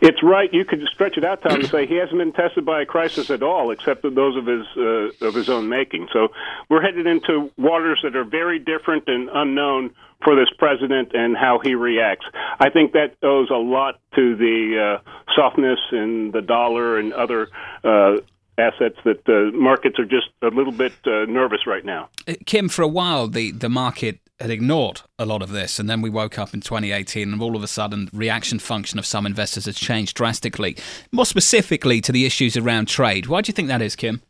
It's 0.02 0.22
right. 0.22 0.52
You 0.52 0.64
could 0.64 0.82
stretch 0.92 1.16
it 1.16 1.24
out, 1.24 1.42
Tom, 1.42 1.60
and 1.60 1.68
say 1.68 1.86
he 1.86 1.96
hasn't 1.96 2.18
been 2.18 2.32
tested 2.32 2.66
by 2.66 2.82
a 2.82 2.86
crisis 2.86 3.30
at 3.30 3.42
all, 3.42 3.70
except 3.70 4.02
those 4.02 4.36
of 4.36 4.46
his 4.46 4.66
uh, 4.76 5.26
of 5.26 5.34
his 5.34 5.48
own 5.48 5.68
making. 5.68 6.08
So 6.12 6.28
we're 6.68 6.82
headed 6.82 7.06
into 7.06 7.50
waters 7.56 8.00
that 8.02 8.14
are 8.14 8.24
very 8.24 8.58
different 8.58 9.04
and 9.06 9.30
unknown 9.32 9.94
for 10.24 10.34
this 10.34 10.48
president 10.58 11.12
and 11.14 11.36
how 11.36 11.60
he 11.62 11.74
reacts. 11.74 12.26
I 12.58 12.70
think 12.70 12.92
that 12.92 13.16
owes 13.22 13.50
a 13.50 13.56
lot 13.56 14.00
to 14.14 14.36
the 14.36 14.98
uh, 14.98 15.10
softness 15.34 15.78
in 15.92 16.30
the 16.32 16.42
dollar 16.42 16.98
and 16.98 17.12
other 17.12 17.48
uh, 17.84 18.16
assets 18.58 18.96
that 19.04 19.24
the 19.26 19.50
markets 19.54 19.98
are 19.98 20.04
just 20.04 20.28
a 20.42 20.48
little 20.48 20.72
bit 20.72 20.92
uh, 21.06 21.26
nervous 21.26 21.66
right 21.66 21.84
now. 21.84 22.08
Uh, 22.26 22.34
Kim, 22.46 22.68
for 22.68 22.82
a 22.82 22.88
while, 22.88 23.28
the, 23.28 23.52
the 23.52 23.68
market 23.68 24.20
had 24.40 24.50
ignored 24.50 25.02
a 25.18 25.24
lot 25.24 25.42
of 25.42 25.50
this, 25.50 25.78
and 25.78 25.88
then 25.88 26.02
we 26.02 26.10
woke 26.10 26.38
up 26.38 26.52
in 26.52 26.60
2018, 26.60 27.32
and 27.32 27.42
all 27.42 27.56
of 27.56 27.62
a 27.62 27.68
sudden, 27.68 28.08
reaction 28.12 28.58
function 28.58 28.98
of 28.98 29.06
some 29.06 29.26
investors 29.26 29.64
has 29.66 29.76
changed 29.76 30.16
drastically. 30.16 30.76
More 31.12 31.26
specifically 31.26 32.00
to 32.02 32.12
the 32.12 32.26
issues 32.26 32.56
around 32.56 32.88
trade, 32.88 33.26
why 33.26 33.40
do 33.40 33.48
you 33.48 33.54
think 33.54 33.68
that 33.68 33.82
is, 33.82 33.96
Kim? 33.96 34.22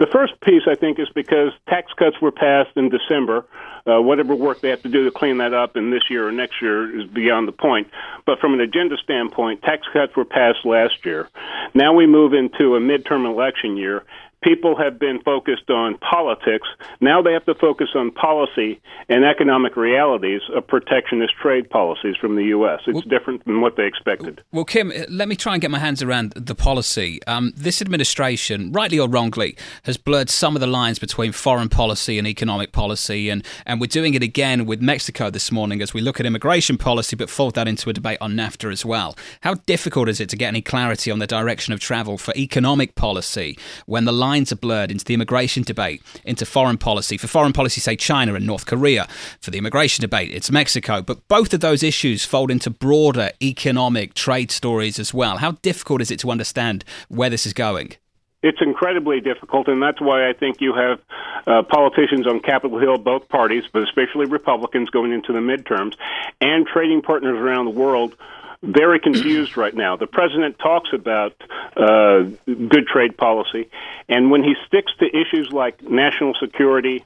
The 0.00 0.06
first 0.06 0.40
piece, 0.40 0.62
I 0.66 0.76
think, 0.76 0.98
is 0.98 1.10
because 1.14 1.52
tax 1.68 1.92
cuts 1.98 2.16
were 2.22 2.32
passed 2.32 2.70
in 2.74 2.88
December. 2.88 3.44
Uh, 3.86 4.00
whatever 4.00 4.34
work 4.34 4.62
they 4.62 4.70
have 4.70 4.82
to 4.82 4.88
do 4.88 5.04
to 5.04 5.10
clean 5.10 5.36
that 5.38 5.52
up 5.52 5.76
in 5.76 5.90
this 5.90 6.04
year 6.08 6.26
or 6.26 6.32
next 6.32 6.62
year 6.62 6.98
is 6.98 7.06
beyond 7.06 7.46
the 7.46 7.52
point. 7.52 7.86
But 8.24 8.38
from 8.40 8.54
an 8.54 8.60
agenda 8.60 8.96
standpoint, 9.04 9.60
tax 9.60 9.86
cuts 9.92 10.16
were 10.16 10.24
passed 10.24 10.64
last 10.64 11.04
year. 11.04 11.28
Now 11.74 11.92
we 11.92 12.06
move 12.06 12.32
into 12.32 12.76
a 12.76 12.80
midterm 12.80 13.26
election 13.26 13.76
year, 13.76 14.04
people 14.42 14.76
have 14.76 14.98
been 14.98 15.20
focused 15.22 15.70
on 15.70 15.98
politics. 15.98 16.66
Now 17.00 17.22
they 17.22 17.32
have 17.32 17.44
to 17.46 17.54
focus 17.54 17.90
on 17.94 18.10
policy 18.10 18.80
and 19.08 19.24
economic 19.24 19.76
realities 19.76 20.40
of 20.54 20.66
protectionist 20.66 21.34
trade 21.40 21.68
policies 21.68 22.16
from 22.16 22.36
the 22.36 22.44
U.S. 22.44 22.80
It's 22.86 22.94
well, 22.94 23.02
different 23.02 23.44
than 23.44 23.60
what 23.60 23.76
they 23.76 23.86
expected. 23.86 24.42
Well, 24.52 24.64
Kim, 24.64 24.92
let 25.08 25.28
me 25.28 25.36
try 25.36 25.54
and 25.54 25.62
get 25.62 25.70
my 25.70 25.78
hands 25.78 26.02
around 26.02 26.32
the 26.32 26.54
policy. 26.54 27.22
Um, 27.26 27.52
this 27.56 27.82
administration, 27.82 28.72
rightly 28.72 28.98
or 28.98 29.08
wrongly, 29.08 29.56
has 29.84 29.96
blurred 29.96 30.30
some 30.30 30.56
of 30.56 30.60
the 30.60 30.66
lines 30.66 30.98
between 30.98 31.32
foreign 31.32 31.68
policy 31.68 32.18
and 32.18 32.26
economic 32.26 32.72
policy, 32.72 33.28
and, 33.28 33.44
and 33.66 33.80
we're 33.80 33.86
doing 33.86 34.14
it 34.14 34.22
again 34.22 34.66
with 34.66 34.80
Mexico 34.80 35.30
this 35.30 35.52
morning 35.52 35.82
as 35.82 35.92
we 35.92 36.00
look 36.00 36.20
at 36.20 36.26
immigration 36.26 36.78
policy, 36.78 37.16
but 37.16 37.28
fold 37.28 37.54
that 37.54 37.68
into 37.68 37.90
a 37.90 37.92
debate 37.92 38.18
on 38.20 38.32
NAFTA 38.32 38.72
as 38.72 38.84
well. 38.84 39.16
How 39.42 39.54
difficult 39.54 40.08
is 40.08 40.20
it 40.20 40.28
to 40.30 40.36
get 40.36 40.48
any 40.48 40.62
clarity 40.62 41.10
on 41.10 41.18
the 41.18 41.26
direction 41.26 41.72
of 41.72 41.80
travel 41.80 42.16
for 42.16 42.34
economic 42.36 42.94
policy 42.94 43.58
when 43.86 44.04
the 44.04 44.12
lines 44.30 44.52
are 44.52 44.56
blurred 44.56 44.92
into 44.92 45.04
the 45.04 45.14
immigration 45.14 45.64
debate, 45.64 46.02
into 46.24 46.46
foreign 46.46 46.78
policy. 46.78 47.16
For 47.16 47.26
foreign 47.26 47.52
policy, 47.52 47.80
say 47.80 47.96
China 47.96 48.34
and 48.34 48.46
North 48.46 48.64
Korea. 48.64 49.08
For 49.40 49.50
the 49.50 49.58
immigration 49.58 50.02
debate, 50.02 50.30
it's 50.32 50.50
Mexico. 50.52 51.02
But 51.02 51.26
both 51.26 51.52
of 51.52 51.60
those 51.60 51.82
issues 51.82 52.24
fold 52.24 52.50
into 52.50 52.70
broader 52.70 53.30
economic 53.42 54.14
trade 54.14 54.52
stories 54.52 55.00
as 55.00 55.12
well. 55.12 55.38
How 55.38 55.52
difficult 55.62 56.00
is 56.00 56.12
it 56.12 56.20
to 56.20 56.30
understand 56.30 56.84
where 57.08 57.28
this 57.28 57.44
is 57.44 57.52
going? 57.52 57.94
It's 58.42 58.62
incredibly 58.62 59.20
difficult, 59.20 59.68
and 59.68 59.82
that's 59.82 60.00
why 60.00 60.30
I 60.30 60.32
think 60.32 60.60
you 60.60 60.72
have 60.74 60.98
uh, 61.46 61.62
politicians 61.68 62.26
on 62.26 62.40
Capitol 62.40 62.78
Hill, 62.78 62.98
both 62.98 63.28
parties, 63.28 63.64
but 63.70 63.82
especially 63.82 64.26
Republicans 64.26 64.88
going 64.90 65.12
into 65.12 65.32
the 65.32 65.40
midterms, 65.40 65.94
and 66.40 66.66
trading 66.66 67.02
partners 67.02 67.36
around 67.36 67.64
the 67.66 67.76
world 67.84 68.14
very 68.62 69.00
confused 69.00 69.56
right 69.56 69.74
now. 69.74 69.96
The 69.96 70.06
president 70.06 70.58
talks 70.58 70.90
about 70.92 71.34
uh, 71.76 72.24
good 72.46 72.86
trade 72.86 73.16
policy, 73.16 73.70
and 74.08 74.30
when 74.30 74.42
he 74.42 74.54
sticks 74.66 74.92
to 74.98 75.06
issues 75.06 75.50
like 75.52 75.82
national 75.82 76.34
security, 76.40 77.04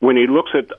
when 0.00 0.16
he 0.16 0.26
looks 0.26 0.50
at 0.54 0.70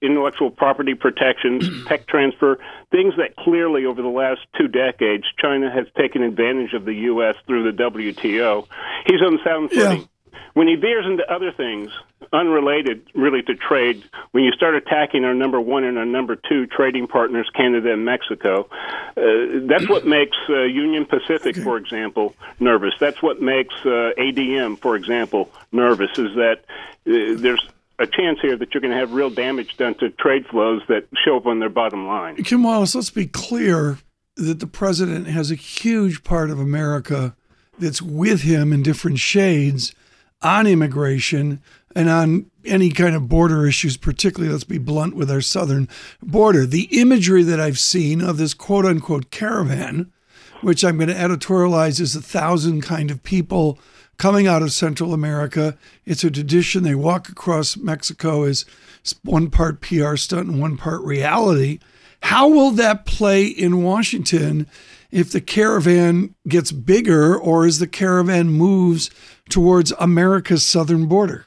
intellectual 0.00 0.50
property 0.50 0.94
protections, 0.94 1.84
tech 1.86 2.06
transfer, 2.06 2.58
things 2.90 3.14
that 3.18 3.36
clearly 3.36 3.84
over 3.84 4.00
the 4.00 4.08
last 4.08 4.40
two 4.56 4.68
decades 4.68 5.24
China 5.38 5.70
has 5.70 5.86
taken 5.96 6.22
advantage 6.22 6.72
of 6.72 6.84
the 6.84 6.94
U.S. 6.94 7.34
through 7.46 7.70
the 7.70 7.82
WTO, 7.82 8.66
he's 9.06 9.20
on 9.20 9.38
sound 9.44 9.70
footing. 9.70 10.00
Yeah. 10.00 10.06
When 10.54 10.68
he 10.68 10.74
veers 10.74 11.06
into 11.06 11.30
other 11.32 11.52
things, 11.52 11.90
unrelated 12.32 13.06
really 13.14 13.42
to 13.42 13.54
trade, 13.54 14.04
when 14.32 14.44
you 14.44 14.52
start 14.52 14.74
attacking 14.74 15.24
our 15.24 15.34
number 15.34 15.60
one 15.60 15.84
and 15.84 15.98
our 15.98 16.04
number 16.04 16.36
two 16.36 16.66
trading 16.66 17.06
partners, 17.06 17.48
Canada 17.54 17.92
and 17.92 18.04
Mexico, 18.04 18.68
uh, 19.16 19.66
that's 19.66 19.88
what 19.88 20.06
makes 20.06 20.36
uh, 20.48 20.62
Union 20.62 21.06
Pacific, 21.06 21.56
for 21.56 21.76
example, 21.76 22.34
nervous. 22.60 22.94
That's 22.98 23.22
what 23.22 23.40
makes 23.40 23.74
uh, 23.84 24.12
ADM, 24.18 24.78
for 24.78 24.96
example, 24.96 25.50
nervous, 25.72 26.10
is 26.18 26.34
that 26.34 26.64
uh, 27.06 27.40
there's 27.40 27.66
a 27.98 28.06
chance 28.06 28.38
here 28.40 28.56
that 28.56 28.72
you're 28.72 28.80
going 28.80 28.92
to 28.92 28.98
have 28.98 29.12
real 29.12 29.30
damage 29.30 29.76
done 29.76 29.94
to 29.96 30.10
trade 30.10 30.46
flows 30.46 30.82
that 30.88 31.06
show 31.24 31.36
up 31.36 31.46
on 31.46 31.58
their 31.58 31.68
bottom 31.68 32.06
line. 32.06 32.36
Kim 32.36 32.62
Wallace, 32.62 32.94
let's 32.94 33.10
be 33.10 33.26
clear 33.26 33.98
that 34.36 34.60
the 34.60 34.66
president 34.66 35.26
has 35.26 35.50
a 35.50 35.56
huge 35.56 36.22
part 36.22 36.50
of 36.50 36.60
America 36.60 37.34
that's 37.78 38.00
with 38.00 38.42
him 38.42 38.72
in 38.72 38.82
different 38.82 39.18
shades 39.18 39.94
on 40.42 40.66
immigration 40.66 41.60
and 41.94 42.08
on 42.08 42.50
any 42.64 42.90
kind 42.90 43.14
of 43.14 43.28
border 43.28 43.66
issues, 43.66 43.96
particularly, 43.96 44.52
let's 44.52 44.64
be 44.64 44.78
blunt, 44.78 45.16
with 45.16 45.30
our 45.30 45.40
southern 45.40 45.88
border. 46.22 46.66
The 46.66 46.88
imagery 47.00 47.42
that 47.42 47.60
I've 47.60 47.78
seen 47.78 48.20
of 48.20 48.36
this 48.36 48.54
quote 48.54 48.84
unquote 48.84 49.30
caravan, 49.30 50.12
which 50.60 50.84
I'm 50.84 50.96
going 50.96 51.08
to 51.08 51.14
editorialize 51.14 52.00
as 52.00 52.14
a 52.14 52.22
thousand 52.22 52.82
kind 52.82 53.10
of 53.10 53.22
people 53.22 53.78
coming 54.18 54.46
out 54.46 54.62
of 54.62 54.72
Central 54.72 55.14
America. 55.14 55.78
It's 56.04 56.24
a 56.24 56.30
tradition. 56.30 56.82
They 56.82 56.94
walk 56.94 57.28
across 57.28 57.76
Mexico 57.76 58.42
as 58.42 58.64
one 59.22 59.48
part 59.50 59.80
PR 59.80 60.16
stunt 60.16 60.48
and 60.48 60.60
one 60.60 60.76
part 60.76 61.02
reality. 61.02 61.78
How 62.22 62.48
will 62.48 62.72
that 62.72 63.06
play 63.06 63.46
in 63.46 63.82
Washington 63.82 64.66
if 65.10 65.30
the 65.32 65.40
caravan 65.40 66.34
gets 66.46 66.72
bigger 66.72 67.36
or 67.36 67.64
as 67.64 67.78
the 67.78 67.86
caravan 67.86 68.48
moves 68.48 69.08
towards 69.50 69.92
America's 69.98 70.64
southern 70.64 71.06
border? 71.06 71.46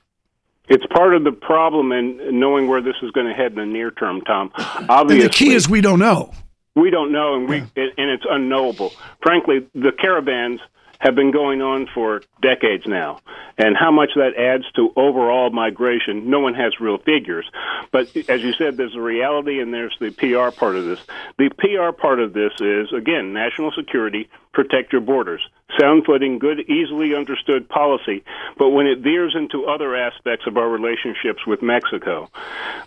It's 0.67 0.85
part 0.87 1.15
of 1.15 1.23
the 1.23 1.31
problem 1.31 1.91
in 1.91 2.39
knowing 2.39 2.67
where 2.67 2.81
this 2.81 2.95
is 3.01 3.11
going 3.11 3.27
to 3.27 3.33
head 3.33 3.51
in 3.51 3.57
the 3.57 3.65
near 3.65 3.91
term, 3.91 4.21
Tom. 4.21 4.51
Obviously, 4.55 4.89
and 5.25 5.29
the 5.29 5.29
key 5.29 5.53
is 5.53 5.67
we 5.67 5.81
don't 5.81 5.99
know. 5.99 6.33
We 6.75 6.89
don't 6.89 7.11
know, 7.11 7.35
and 7.35 7.49
we 7.49 7.57
yeah. 7.57 7.65
and 7.75 8.09
it's 8.09 8.23
unknowable. 8.29 8.93
Frankly, 9.21 9.67
the 9.75 9.91
caravans 9.91 10.61
have 11.01 11.15
been 11.15 11.31
going 11.31 11.61
on 11.61 11.87
for 11.93 12.21
decades 12.41 12.85
now. 12.85 13.19
And 13.57 13.75
how 13.75 13.91
much 13.91 14.11
that 14.15 14.37
adds 14.37 14.71
to 14.75 14.93
overall 14.95 15.49
migration, 15.49 16.29
no 16.29 16.39
one 16.39 16.53
has 16.53 16.79
real 16.79 16.99
figures. 16.99 17.49
But 17.91 18.15
as 18.29 18.43
you 18.43 18.53
said, 18.53 18.77
there's 18.77 18.95
a 18.95 19.01
reality 19.01 19.59
and 19.59 19.73
there's 19.73 19.97
the 19.99 20.11
PR 20.11 20.55
part 20.55 20.75
of 20.75 20.85
this. 20.85 20.99
The 21.39 21.49
PR 21.57 21.91
part 21.91 22.19
of 22.19 22.33
this 22.33 22.53
is, 22.61 22.93
again, 22.93 23.33
national 23.33 23.71
security, 23.71 24.29
protect 24.53 24.93
your 24.93 25.01
borders. 25.01 25.41
Sound 25.79 26.05
footing, 26.05 26.39
good, 26.39 26.59
easily 26.69 27.15
understood 27.15 27.69
policy. 27.69 28.23
But 28.57 28.69
when 28.69 28.87
it 28.87 28.99
veers 28.99 29.35
into 29.35 29.65
other 29.65 29.95
aspects 29.95 30.45
of 30.47 30.57
our 30.57 30.67
relationships 30.67 31.45
with 31.47 31.61
Mexico, 31.61 32.29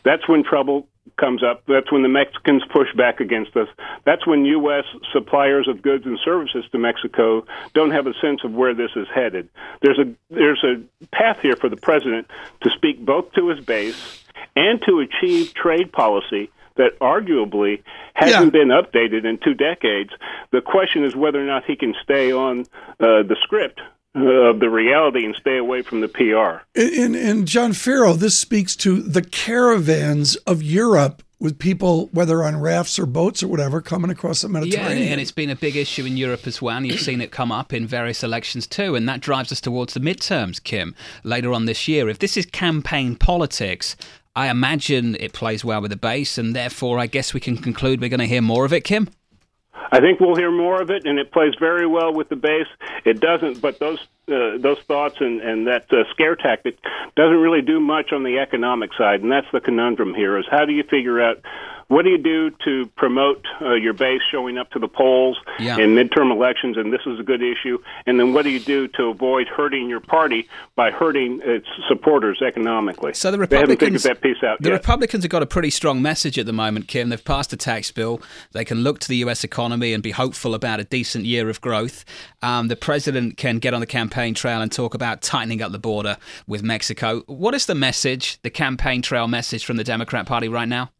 that's 0.02 0.28
when 0.28 0.44
trouble 0.44 0.86
comes 1.18 1.42
up. 1.42 1.62
That's 1.66 1.90
when 1.92 2.02
the 2.02 2.08
Mexicans 2.08 2.62
push 2.72 2.88
back 2.96 3.20
against 3.20 3.56
us. 3.56 3.68
That's 4.04 4.26
when 4.26 4.44
U.S. 4.44 4.84
suppliers 5.12 5.68
of 5.68 5.82
goods 5.82 6.06
and 6.06 6.18
services 6.24 6.64
to 6.72 6.78
Mexico 6.78 7.46
don't 7.74 7.90
have 7.90 8.06
a 8.06 8.14
sense 8.20 8.40
of 8.44 8.52
where 8.52 8.74
this 8.74 8.90
is 8.96 9.06
headed. 9.14 9.48
There's 9.80 9.98
a 9.98 10.12
there's 10.30 10.64
a 10.64 10.82
path 11.14 11.38
here 11.40 11.56
for 11.56 11.68
the 11.68 11.76
president 11.76 12.30
to 12.62 12.70
speak 12.70 13.04
both 13.04 13.32
to 13.32 13.48
his 13.48 13.64
base 13.64 14.24
and 14.56 14.80
to 14.82 15.00
achieve 15.00 15.54
trade 15.54 15.92
policy 15.92 16.50
that 16.76 16.98
arguably 17.00 17.82
hasn't 18.14 18.54
yeah. 18.54 18.60
been 18.60 18.68
updated 18.68 19.24
in 19.24 19.38
two 19.38 19.54
decades. 19.54 20.10
The 20.50 20.60
question 20.60 21.04
is 21.04 21.14
whether 21.14 21.40
or 21.40 21.46
not 21.46 21.64
he 21.64 21.76
can 21.76 21.94
stay 22.02 22.32
on 22.32 22.60
uh, 23.00 23.22
the 23.22 23.36
script 23.42 23.80
of 24.16 24.60
the 24.60 24.70
reality 24.70 25.24
and 25.24 25.34
stay 25.34 25.56
away 25.56 25.82
from 25.82 26.00
the 26.00 26.08
PR. 26.08 26.62
And, 26.78 27.16
and 27.16 27.48
John 27.48 27.72
Ferro, 27.72 28.12
this 28.12 28.38
speaks 28.38 28.76
to 28.76 29.02
the 29.02 29.22
caravans 29.22 30.36
of 30.46 30.62
Europe 30.62 31.22
with 31.40 31.58
people, 31.58 32.08
whether 32.12 32.44
on 32.44 32.60
rafts 32.60 32.98
or 32.98 33.06
boats 33.06 33.42
or 33.42 33.48
whatever, 33.48 33.80
coming 33.80 34.10
across 34.10 34.42
the 34.42 34.48
Mediterranean. 34.48 34.98
Yeah, 34.98 35.12
and 35.12 35.20
it's 35.20 35.32
been 35.32 35.50
a 35.50 35.56
big 35.56 35.76
issue 35.76 36.04
in 36.04 36.16
Europe 36.16 36.46
as 36.46 36.62
well. 36.62 36.76
And 36.76 36.86
you've 36.86 37.00
seen 37.00 37.20
it 37.20 37.32
come 37.32 37.50
up 37.50 37.72
in 37.72 37.86
various 37.86 38.22
elections 38.22 38.66
too. 38.66 38.94
And 38.94 39.08
that 39.08 39.20
drives 39.20 39.50
us 39.50 39.60
towards 39.60 39.94
the 39.94 40.00
midterms, 40.00 40.62
Kim, 40.62 40.94
later 41.24 41.52
on 41.52 41.66
this 41.66 41.88
year. 41.88 42.08
If 42.08 42.20
this 42.20 42.36
is 42.36 42.46
campaign 42.46 43.16
politics, 43.16 43.96
I 44.36 44.50
imagine 44.50 45.16
it 45.20 45.32
plays 45.32 45.64
well 45.64 45.80
with 45.80 45.90
the 45.90 45.96
base. 45.96 46.38
And 46.38 46.54
therefore, 46.54 46.98
I 46.98 47.06
guess 47.06 47.32
we 47.32 47.40
can 47.40 47.56
conclude 47.56 48.00
we're 48.00 48.08
going 48.08 48.20
to 48.20 48.26
hear 48.26 48.42
more 48.42 48.64
of 48.64 48.72
it, 48.72 48.84
Kim. 48.84 49.08
I 49.92 50.00
think 50.00 50.18
we'll 50.18 50.34
hear 50.34 50.50
more 50.50 50.82
of 50.82 50.90
it, 50.90 51.06
and 51.06 51.20
it 51.20 51.30
plays 51.30 51.54
very 51.60 51.86
well 51.86 52.12
with 52.12 52.28
the 52.28 52.36
base. 52.36 52.66
It 53.04 53.20
doesn't, 53.20 53.60
but 53.60 53.78
those 53.78 54.00
uh, 54.26 54.58
those 54.58 54.78
thoughts 54.88 55.16
and 55.20 55.40
and 55.40 55.68
that 55.68 55.92
uh, 55.92 56.02
scare 56.10 56.34
tactic 56.34 56.78
doesn't 57.14 57.36
really 57.36 57.62
do 57.62 57.78
much 57.78 58.12
on 58.12 58.24
the 58.24 58.38
economic 58.38 58.90
side, 58.98 59.20
and 59.22 59.30
that's 59.30 59.46
the 59.52 59.60
conundrum 59.60 60.12
here: 60.14 60.36
is 60.36 60.46
how 60.50 60.64
do 60.64 60.72
you 60.72 60.82
figure 60.82 61.20
out 61.20 61.42
what 61.88 62.02
do 62.02 62.10
you 62.10 62.18
do 62.18 62.50
to 62.64 62.86
promote 62.96 63.44
uh, 63.60 63.74
your 63.74 63.92
base 63.92 64.20
showing 64.30 64.58
up 64.58 64.70
to 64.70 64.78
the 64.78 64.88
polls 64.88 65.38
Yeah. 65.58 65.78
in 65.78 65.94
midterm 65.94 66.30
elections? 66.30 66.76
And 66.76 66.92
this 66.92 67.02
is 67.06 67.18
a 67.20 67.22
good 67.22 67.42
issue. 67.42 67.78
And 68.06 68.18
then 68.18 68.32
what 68.32 68.42
do 68.44 68.50
you 68.50 68.60
do 68.60 68.88
to 68.88 69.04
avoid 69.04 69.48
hurting 69.48 69.88
your 69.88 70.00
party 70.00 70.48
by 70.76 70.90
hurting 70.90 71.40
its 71.44 71.66
supporters 71.88 72.40
economically? 72.42 73.14
So 73.14 73.30
the 73.30 73.38
Republicans, 73.38 74.02
that 74.04 74.20
piece 74.20 74.42
out 74.42 74.60
the 74.60 74.70
yet. 74.70 74.74
Republicans 74.76 75.24
have 75.24 75.30
got 75.30 75.42
a 75.42 75.46
pretty 75.46 75.70
strong 75.70 76.00
message 76.02 76.38
at 76.38 76.46
the 76.46 76.52
moment, 76.52 76.88
Kim. 76.88 77.08
They've 77.08 77.24
passed 77.24 77.52
a 77.52 77.56
tax 77.56 77.90
bill. 77.90 78.20
They 78.52 78.64
can 78.64 78.78
look 78.78 78.98
to 79.00 79.08
the 79.08 79.16
U.S. 79.16 79.44
economy 79.44 79.92
and 79.92 80.02
be 80.02 80.10
hopeful 80.12 80.54
about 80.54 80.80
a 80.80 80.84
decent 80.84 81.24
year 81.24 81.48
of 81.48 81.60
growth. 81.60 82.04
Um, 82.42 82.68
the 82.68 82.76
president 82.76 83.36
can 83.36 83.58
get 83.58 83.74
on 83.74 83.80
the 83.80 83.86
campaign 83.86 84.34
trail 84.34 84.60
and 84.60 84.70
talk 84.72 84.94
about 84.94 85.22
tightening 85.22 85.62
up 85.62 85.72
the 85.72 85.78
border 85.78 86.16
with 86.46 86.62
Mexico. 86.62 87.20
What 87.26 87.54
is 87.54 87.66
the 87.66 87.74
message, 87.74 88.40
the 88.42 88.50
campaign 88.50 89.02
trail 89.02 89.28
message 89.28 89.64
from 89.64 89.76
the 89.76 89.84
Democrat 89.84 90.26
Party 90.26 90.48
right 90.48 90.68
now? 90.68 90.90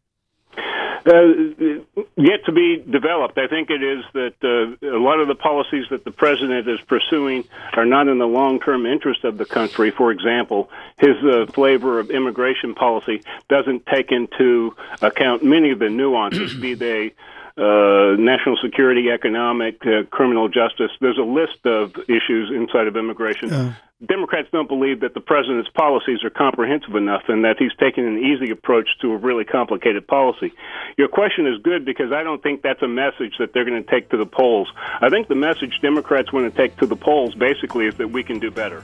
Uh, 1.05 1.83
yet 2.17 2.43
to 2.45 2.51
be 2.51 2.77
developed. 2.77 3.37
I 3.37 3.47
think 3.47 3.69
it 3.69 3.83
is 3.83 4.03
that 4.13 4.33
uh, 4.43 4.87
a 4.87 4.97
lot 4.97 5.19
of 5.19 5.27
the 5.27 5.35
policies 5.35 5.85
that 5.91 6.03
the 6.03 6.09
president 6.09 6.67
is 6.67 6.79
pursuing 6.87 7.43
are 7.73 7.85
not 7.85 8.07
in 8.07 8.17
the 8.17 8.25
long 8.25 8.59
term 8.59 8.87
interest 8.87 9.23
of 9.23 9.37
the 9.37 9.45
country. 9.45 9.91
For 9.91 10.11
example, 10.11 10.71
his 10.97 11.15
uh, 11.23 11.45
flavor 11.53 11.99
of 11.99 12.09
immigration 12.09 12.73
policy 12.73 13.21
doesn't 13.49 13.85
take 13.85 14.11
into 14.11 14.75
account 14.99 15.43
many 15.43 15.69
of 15.69 15.77
the 15.77 15.89
nuances, 15.89 16.55
be 16.55 16.73
they 16.73 17.13
uh, 17.57 18.15
national 18.17 18.57
security, 18.63 19.09
economic, 19.11 19.85
uh, 19.85 20.03
criminal 20.09 20.49
justice. 20.49 20.91
There's 20.99 21.19
a 21.19 21.21
list 21.21 21.65
of 21.65 21.95
issues 22.09 22.51
inside 22.51 22.87
of 22.87 22.97
immigration. 22.97 23.75
Democrats 24.03 24.49
don't 24.51 24.67
believe 24.67 24.99
that 24.99 25.13
the 25.13 25.21
president's 25.21 25.69
policies 25.69 26.21
are 26.25 26.29
comprehensive 26.29 26.95
enough 26.95 27.23
and 27.29 27.45
that 27.45 27.55
he's 27.57 27.71
taking 27.79 28.05
an 28.05 28.17
easy 28.17 28.51
approach 28.51 28.89
to 28.99 29.13
a 29.13 29.17
really 29.17 29.45
complicated 29.45 30.05
policy. 30.05 30.51
Your 30.97 31.07
question 31.07 31.47
is 31.47 31.61
good 31.63 31.85
because 31.85 32.11
I 32.11 32.21
don't 32.21 32.43
think 32.43 32.61
that's 32.61 32.81
a 32.81 32.89
message 32.89 33.35
that 33.39 33.53
they're 33.53 33.63
going 33.63 33.81
to 33.81 33.89
take 33.89 34.09
to 34.09 34.17
the 34.17 34.25
polls. 34.25 34.67
I 34.99 35.09
think 35.09 35.29
the 35.29 35.35
message 35.35 35.79
Democrats 35.81 36.33
want 36.33 36.51
to 36.51 36.57
take 36.57 36.75
to 36.77 36.85
the 36.85 36.97
polls 36.97 37.35
basically 37.35 37.85
is 37.85 37.95
that 37.95 38.09
we 38.09 38.21
can 38.21 38.37
do 38.37 38.51
better. 38.51 38.83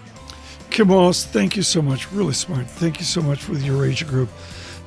Kim 0.69 0.87
Wallace, 0.87 1.25
thank 1.25 1.57
you 1.57 1.63
so 1.63 1.81
much. 1.81 2.09
Really 2.13 2.33
smart. 2.33 2.65
Thank 2.67 2.99
you 2.99 3.05
so 3.05 3.21
much 3.21 3.43
for 3.43 3.53
the 3.53 3.65
Eurasia 3.65 4.05
Group 4.05 4.29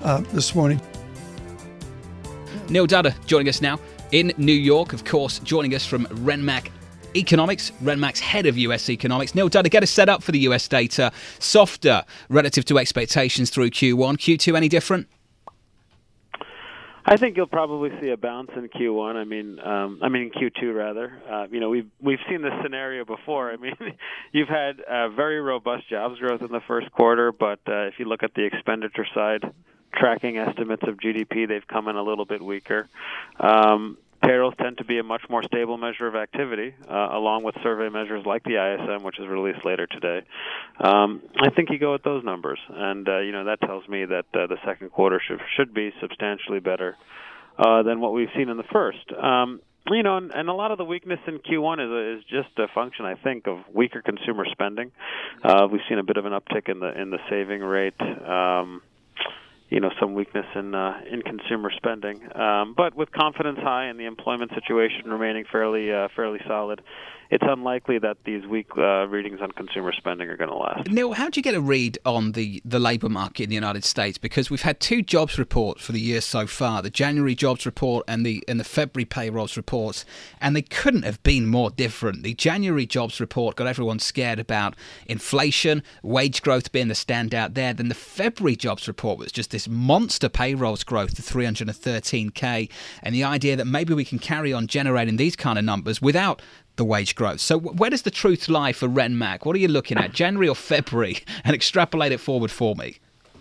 uh, 0.01 0.23
this 0.33 0.55
morning. 0.55 0.81
Neil 2.71 2.87
Dutta 2.87 3.15
joining 3.27 3.51
us 3.51 3.61
now 3.61 3.79
in 4.11 4.33
New 4.39 4.53
York, 4.53 4.95
of 4.95 5.05
course, 5.05 5.39
joining 5.41 5.75
us 5.75 5.85
from 5.85 6.07
Renmac 6.07 6.71
Economics, 7.17 7.73
Renmac's 7.83 8.21
head 8.21 8.47
of 8.47 8.57
US 8.59 8.89
economics. 8.91 9.35
Neil 9.35 9.49
Dutta, 9.49 9.71
get 9.71 9.83
us 9.83 9.91
set 9.91 10.09
up 10.09 10.23
for 10.23 10.33
the 10.33 10.41
US 10.41 10.69
data. 10.69 11.13
Softer 11.39 12.05
relative 12.29 12.65
to 12.67 12.79
expectations 12.79 13.51
through 13.51 13.71
Q1. 13.71 14.17
Q2, 14.17 14.57
any 14.57 14.69
different? 14.69 15.09
I 17.07 17.19
think 17.19 17.37
you'll 17.37 17.47
probably 17.47 17.91
see 18.01 18.09
a 18.11 18.17
bounce 18.17 18.51
in 18.57 18.67
Q1. 18.69 19.17
I 19.17 19.25
mean, 19.25 19.61
um, 19.61 20.01
I 20.03 20.09
mean 20.09 20.23
in 20.23 20.31
Q2 20.31 20.75
rather. 20.75 21.13
Uh, 21.31 21.47
you 21.51 21.61
know, 21.61 21.69
we've 21.69 21.91
we've 22.01 22.21
seen 22.31 22.41
this 22.41 22.55
scenario 22.63 23.05
before. 23.05 23.53
I 23.53 23.57
mean, 23.57 23.77
you've 24.33 24.49
had 24.49 24.81
uh, 24.81 25.11
very 25.11 25.41
robust 25.41 25.89
jobs 25.91 26.19
growth 26.19 26.41
in 26.41 26.51
the 26.51 26.63
first 26.67 26.91
quarter, 26.93 27.31
but 27.31 27.61
uh, 27.69 27.89
if 27.89 27.99
you 27.99 28.07
look 28.07 28.23
at 28.23 28.33
the 28.35 28.45
expenditure 28.45 29.07
side, 29.15 29.53
tracking 29.93 30.39
estimates 30.39 30.83
of 30.87 30.97
GDP, 30.97 31.47
they've 31.47 31.67
come 31.67 31.89
in 31.89 31.97
a 31.97 32.03
little 32.03 32.25
bit 32.25 32.41
weaker. 32.43 32.89
Um, 33.39 33.99
payrolls 34.25 34.55
tend 34.61 34.79
to 34.79 34.85
be 34.85 34.99
a 34.99 35.03
much 35.03 35.23
more 35.29 35.43
stable 35.43 35.77
measure 35.77 36.07
of 36.07 36.15
activity, 36.15 36.75
uh, 36.89 37.09
along 37.13 37.45
with 37.45 37.55
survey 37.63 37.89
measures 37.89 38.25
like 38.27 38.43
the 38.45 38.57
ISM, 38.57 39.05
which 39.05 39.19
is 39.19 39.27
released 39.27 39.65
later 39.65 39.87
today. 39.87 40.23
Um, 40.81 41.23
I 41.41 41.51
think 41.51 41.71
you 41.71 41.79
go 41.79 41.93
with 41.93 42.03
those 42.03 42.25
numbers, 42.25 42.59
and 42.69 43.09
uh, 43.09 43.19
you 43.21 43.33
know 43.33 43.45
that 43.45 43.61
tells 43.61 43.87
me 43.89 44.05
that 44.05 44.27
uh, 44.35 44.47
the 44.47 44.57
second 44.65 44.91
quarter 44.91 45.21
should 45.27 45.41
should 45.57 45.75
be 45.75 45.93
substantially 46.01 46.61
better 46.61 46.97
uh, 47.59 47.83
than 47.83 48.01
what 48.01 48.13
we've 48.13 48.31
seen 48.37 48.49
in 48.49 48.57
the 48.57 48.65
first. 48.73 49.13
Um, 49.13 49.61
you 49.91 50.03
know, 50.03 50.17
and, 50.17 50.33
and 50.35 50.49
a 50.49 50.55
lot 50.55 50.71
of 50.71 50.79
the 50.79 50.85
weakness 50.85 51.21
in 51.27 51.39
Q1 51.41 52.17
is 52.17 52.19
is 52.19 52.25
just 52.25 52.59
a 52.59 52.69
function, 52.75 53.05
I 53.05 53.15
think, 53.17 53.47
of 53.47 53.59
weaker 53.73 54.01
consumer 54.01 54.47
spending. 54.51 54.93
Uh, 55.43 55.69
we've 55.71 55.83
seen 55.89 55.99
a 55.99 56.03
bit 56.05 56.17
of 56.17 56.25
an 56.25 56.33
uptick 56.33 56.69
in 56.69 56.81
the 56.81 57.01
in 57.01 57.11
the 57.11 57.19
saving 57.29 57.61
rate. 57.61 58.01
Um, 58.01 58.81
you 59.75 59.81
know 59.81 59.91
some 59.99 60.15
weakness 60.15 60.47
in 60.55 60.73
uh, 60.73 61.01
in 61.11 61.21
consumer 61.23 61.73
spending, 61.77 62.21
um, 62.37 62.75
but 62.77 62.95
with 62.95 63.11
confidence 63.11 63.59
high 63.59 63.87
and 63.87 63.99
the 63.99 64.05
employment 64.05 64.53
situation 64.55 65.11
remaining 65.11 65.45
fairly 65.51 65.93
uh, 65.93 66.07
fairly 66.15 66.39
solid, 66.47 66.81
it's 67.31 67.45
unlikely 67.47 67.99
that 67.99 68.19
these 68.25 68.47
weak 68.47 68.69
uh, 68.77 69.09
readings 69.09 69.41
on 69.41 69.51
consumer 69.51 69.93
spending 69.93 70.29
are 70.29 70.37
going 70.37 70.51
to 70.51 70.57
last. 70.57 70.89
Neil, 70.89 71.13
how 71.13 71.29
do 71.29 71.39
you 71.39 71.43
get 71.43 71.55
a 71.55 71.61
read 71.61 71.99
on 72.05 72.33
the, 72.33 72.63
the 72.65 72.79
labour 72.79 73.09
market 73.09 73.45
in 73.45 73.49
the 73.49 73.57
United 73.57 73.85
States? 73.85 74.19
Because 74.19 74.51
we've 74.51 74.63
had 74.63 74.79
two 74.79 75.03
jobs 75.03 75.39
reports 75.39 75.85
for 75.85 75.91
the 75.91 76.01
year 76.01 76.21
so 76.21 76.47
far: 76.47 76.83
the 76.83 76.91
January 76.91 77.35
jobs 77.35 77.67
report 77.67 78.05
and 78.07 78.25
the 78.25 78.45
and 78.47 78.61
the 78.61 78.65
February 78.65 79.05
payrolls 79.05 79.57
reports, 79.57 80.05
and 80.41 80.55
they 80.55 80.63
couldn't 80.63 81.03
have 81.03 81.21
been 81.25 81.49
more 81.49 81.71
different. 81.71 82.23
The 82.23 82.35
January 82.35 82.87
jobs 82.87 83.19
report 83.19 83.57
got 83.57 83.67
everyone 83.67 83.99
scared 83.99 84.39
about 84.39 84.77
inflation, 85.07 85.83
wage 86.05 86.41
growth 86.43 86.71
being 86.71 86.89
the 86.89 86.95
standout 86.95 87.55
there. 87.55 87.75
Then 87.75 87.89
the 87.89 87.95
February 87.95 88.55
jobs 88.55 88.87
report 88.87 89.19
was 89.19 89.33
just 89.33 89.51
this 89.51 89.64
monster 89.69 90.29
payrolls 90.29 90.85
growth 90.85 91.15
to 91.17 91.23
313k, 91.23 92.69
and 93.03 93.15
the 93.15 93.25
idea 93.25 93.57
that 93.57 93.67
maybe 93.67 93.95
we 93.95 94.05
can 94.05 94.19
carry 94.19 94.53
on 94.53 94.67
generating 94.67 95.17
these 95.17 95.37
kind 95.37 95.59
of 95.59 95.65
numbers 95.65 96.01
without 96.01 96.43
the 96.77 96.85
wage 96.85 97.15
growth. 97.15 97.41
So 97.41 97.59
where 97.59 97.91
does 97.91 98.03
the 98.03 98.11
truth 98.11 98.49
lie 98.49 98.73
for 98.73 98.89
Renmac? 98.89 99.45
What 99.45 99.55
are 99.57 99.61
you 99.61 99.69
looking 99.69 99.99
at, 99.99 100.13
January 100.13 100.49
or 100.49 100.57
February, 100.57 101.19
and 101.45 101.55
extrapolate 101.55 102.13
it 102.13 102.19
forward 102.21 102.51
for 102.51 102.75
me? 102.75 102.99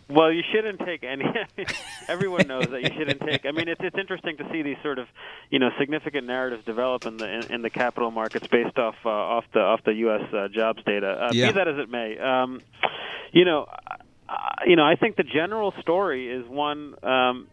Well, 0.10 0.32
you 0.32 0.44
shouldn't 0.54 0.80
take 0.80 1.04
any. 1.04 1.26
Everyone 2.08 2.46
knows 2.46 2.68
that 2.68 2.84
you 2.84 2.90
shouldn't 2.96 3.22
take. 3.22 3.46
I 3.46 3.52
mean, 3.52 3.68
it's 3.68 3.80
it's 3.82 3.98
interesting 3.98 4.38
to 4.38 4.48
see 4.52 4.62
these 4.62 4.78
sort 4.84 5.00
of, 5.00 5.08
you 5.50 5.60
know, 5.60 5.70
significant 5.80 6.28
narratives 6.28 6.64
develop 6.66 7.06
in 7.06 7.18
the 7.18 7.28
in, 7.28 7.54
in 7.54 7.62
the 7.62 7.70
capital 7.70 8.12
markets 8.12 8.46
based 8.46 8.78
off 8.78 8.96
uh, 9.06 9.10
off 9.10 9.46
the 9.54 9.62
off 9.62 9.80
the 9.86 9.94
U.S. 9.94 10.22
Uh, 10.32 10.50
jobs 10.50 10.84
data. 10.86 11.08
Uh, 11.08 11.30
Yeah. 11.32 11.48
Be 11.48 11.54
that 11.54 11.68
as 11.68 11.78
it 11.80 11.90
may, 11.90 12.18
um, 12.20 12.62
you 13.32 13.46
know, 13.46 13.66
uh, 14.30 14.34
you 14.66 14.76
know, 14.76 14.84
I 14.86 14.96
think 14.96 15.16
the 15.16 15.24
general 15.24 15.74
story 15.82 16.30
is 16.32 16.48
one 16.48 16.96
um, 17.04 17.48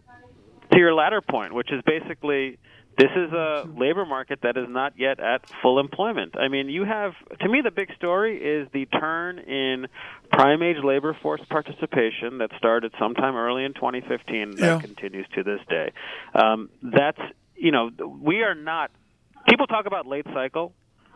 to 0.72 0.78
your 0.78 0.94
latter 0.94 1.20
point, 1.20 1.52
which 1.54 1.70
is 1.72 1.82
basically 1.84 2.58
this 2.98 3.10
is 3.16 3.32
a 3.32 3.66
labor 3.76 4.04
market 4.04 4.40
that 4.42 4.56
is 4.56 4.66
not 4.68 4.92
yet 4.98 5.20
at 5.20 5.48
full 5.62 5.78
employment. 5.80 6.34
I 6.38 6.48
mean, 6.48 6.68
you 6.68 6.84
have 6.84 7.12
to 7.40 7.48
me 7.48 7.60
the 7.62 7.70
big 7.70 7.88
story 7.96 8.36
is 8.36 8.68
the 8.72 8.86
turn 8.86 9.38
in 9.38 9.86
prime 10.30 10.62
age 10.62 10.76
labor 10.84 11.16
force 11.22 11.40
participation 11.48 12.38
that 12.38 12.50
started 12.58 12.92
sometime 12.98 13.36
early 13.36 13.64
in 13.64 13.72
2015 13.74 14.56
that 14.56 14.60
Yeah. 14.60 14.78
continues 14.80 15.26
to 15.34 15.42
this 15.42 15.60
day. 15.68 15.92
Um, 16.34 16.68
that's 16.82 17.20
you 17.56 17.72
know 17.72 17.90
we 18.20 18.42
are 18.42 18.54
not. 18.54 18.90
People 19.48 19.66
talk 19.66 19.86
about 19.86 20.06
late 20.06 20.26
cycle. 20.34 20.74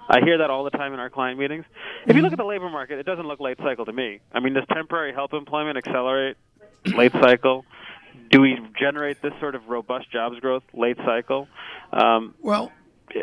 I 0.08 0.20
hear 0.20 0.38
that 0.38 0.50
all 0.50 0.64
the 0.64 0.70
time 0.70 0.92
in 0.92 1.00
our 1.00 1.10
client 1.10 1.38
meetings. 1.38 1.64
If 2.06 2.16
you 2.16 2.22
look 2.22 2.32
at 2.32 2.38
the 2.38 2.44
labor 2.44 2.68
market, 2.68 2.98
it 2.98 3.06
doesn't 3.06 3.26
look 3.26 3.40
late 3.40 3.58
cycle 3.58 3.84
to 3.86 3.92
me. 3.92 4.20
I 4.32 4.40
mean, 4.40 4.54
does 4.54 4.64
temporary 4.72 5.12
help 5.12 5.32
employment 5.32 5.78
accelerate 5.78 6.36
late 6.84 7.12
cycle? 7.12 7.64
Do 8.30 8.40
we 8.40 8.58
generate 8.78 9.22
this 9.22 9.32
sort 9.40 9.54
of 9.54 9.68
robust 9.68 10.10
jobs 10.10 10.38
growth 10.40 10.62
late 10.72 10.98
cycle? 10.98 11.48
Um, 11.92 12.34
Well, 12.40 12.72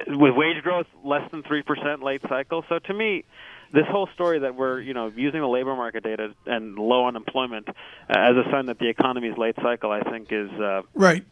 with 0.08 0.36
wage 0.36 0.62
growth 0.64 0.88
less 1.04 1.30
than 1.32 1.44
three 1.44 1.64
percent 1.64 2.04
late 2.04 2.22
cycle. 2.30 2.64
So 2.70 2.80
to 2.80 2.94
me, 2.94 3.26
this 3.74 3.86
whole 3.90 4.08
story 4.14 4.40
that 4.40 4.56
we're 4.56 4.80
you 4.82 4.94
know 4.94 5.12
using 5.16 5.42
the 5.42 5.48
labor 5.48 5.76
market 5.76 6.04
data 6.04 6.34
and 6.46 6.76
low 6.78 7.08
unemployment 7.08 7.68
as 8.10 8.36
a 8.36 8.44
sign 8.52 8.68
that 8.68 8.80
the 8.80 8.90
economy 8.90 9.28
is 9.28 9.38
late 9.38 9.56
cycle, 9.62 9.92
I 9.92 10.02
think 10.02 10.28
is 10.32 10.50
uh, 10.52 10.82
right. 10.94 11.26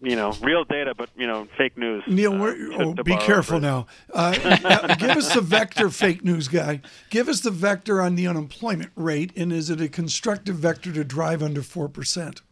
You 0.00 0.16
know 0.16 0.32
real 0.42 0.64
data, 0.64 0.94
but 0.96 1.10
you 1.16 1.26
know 1.26 1.48
fake 1.56 1.76
news. 1.76 2.04
Neil, 2.06 2.32
uh, 2.34 2.38
we're, 2.38 2.72
oh, 2.82 2.94
be 2.94 3.16
careful 3.16 3.60
now. 3.60 3.86
Uh, 4.12 4.58
now, 4.62 4.94
give 4.94 5.16
us 5.16 5.34
the 5.34 5.40
vector, 5.40 5.90
fake 5.90 6.24
news 6.24 6.48
guy. 6.48 6.80
Give 7.10 7.28
us 7.28 7.40
the 7.40 7.50
vector 7.50 8.00
on 8.00 8.14
the 8.14 8.26
unemployment 8.26 8.92
rate, 8.96 9.32
and 9.36 9.52
is 9.52 9.70
it 9.70 9.80
a 9.80 9.88
constructive 9.88 10.56
vector 10.56 10.92
to 10.92 11.04
drive 11.04 11.42
under 11.42 11.62
four 11.62 11.88
percent? 11.88 12.42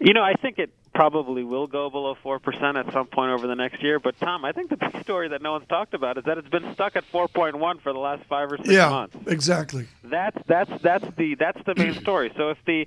You 0.00 0.12
know, 0.12 0.22
I 0.22 0.34
think 0.34 0.58
it 0.58 0.70
probably 0.94 1.44
will 1.44 1.66
go 1.66 1.90
below 1.90 2.16
four 2.22 2.38
percent 2.38 2.76
at 2.76 2.92
some 2.92 3.06
point 3.06 3.30
over 3.32 3.46
the 3.46 3.54
next 3.54 3.82
year. 3.82 3.98
But 3.98 4.18
Tom, 4.20 4.44
I 4.44 4.52
think 4.52 4.70
the 4.70 4.76
big 4.76 5.02
story 5.02 5.28
that 5.28 5.42
no 5.42 5.52
one's 5.52 5.66
talked 5.68 5.94
about 5.94 6.18
is 6.18 6.24
that 6.24 6.38
it's 6.38 6.48
been 6.48 6.72
stuck 6.74 6.94
at 6.96 7.04
four 7.10 7.28
point 7.28 7.56
one 7.58 7.78
for 7.78 7.92
the 7.92 7.98
last 7.98 8.22
five 8.28 8.52
or 8.52 8.58
six 8.58 8.68
Yeah, 8.68 8.90
months. 8.90 9.16
exactly. 9.26 9.86
That's 10.04 10.36
that's 10.46 10.70
that's 10.82 11.04
the 11.16 11.34
that's 11.36 11.60
the 11.66 11.74
main 11.74 11.94
story. 11.94 12.32
So 12.36 12.50
if 12.50 12.58
the 12.66 12.86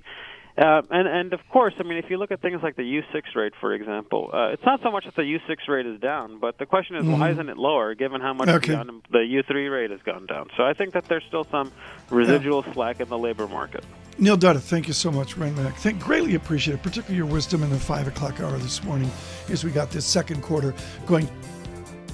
uh, 0.58 0.82
and 0.90 1.08
and 1.08 1.32
of 1.32 1.40
course, 1.50 1.74
I 1.78 1.82
mean, 1.82 1.98
if 1.98 2.10
you 2.10 2.18
look 2.18 2.30
at 2.30 2.42
things 2.42 2.62
like 2.62 2.76
the 2.76 2.82
U6 2.82 3.34
rate, 3.34 3.54
for 3.60 3.72
example, 3.72 4.30
uh, 4.32 4.48
it's 4.48 4.64
not 4.64 4.82
so 4.82 4.90
much 4.90 5.04
that 5.06 5.16
the 5.16 5.22
U6 5.22 5.68
rate 5.68 5.86
is 5.86 6.00
down, 6.00 6.38
but 6.38 6.58
the 6.58 6.66
question 6.66 6.96
is, 6.96 7.04
why 7.06 7.30
isn't 7.30 7.48
it 7.48 7.56
lower, 7.56 7.94
given 7.94 8.20
how 8.20 8.34
much 8.34 8.48
Okay. 8.48 8.74
the, 8.74 9.00
the 9.10 9.18
U3 9.18 9.72
rate 9.72 9.90
has 9.90 10.00
gone 10.02 10.26
down? 10.26 10.48
So 10.56 10.64
I 10.64 10.74
think 10.74 10.92
that 10.92 11.06
there's 11.06 11.24
still 11.24 11.44
some 11.50 11.72
residual 12.10 12.64
slack 12.74 13.00
in 13.00 13.08
the 13.08 13.18
labor 13.18 13.48
market. 13.48 13.84
Neil 14.18 14.36
Dutta, 14.36 14.60
thank 14.60 14.86
you 14.88 14.92
so 14.92 15.10
much, 15.10 15.36
Renmac. 15.36 15.74
Thank, 15.76 15.98
greatly 16.00 16.34
appreciate 16.34 16.74
it, 16.74 16.82
particularly 16.82 17.16
your 17.16 17.26
wisdom 17.26 17.62
in 17.62 17.70
the 17.70 17.78
five 17.78 18.06
o'clock 18.06 18.40
hour 18.40 18.58
this 18.58 18.84
morning 18.84 19.10
as 19.48 19.64
we 19.64 19.70
got 19.70 19.90
this 19.90 20.04
second 20.04 20.42
quarter 20.42 20.74
going. 21.06 21.26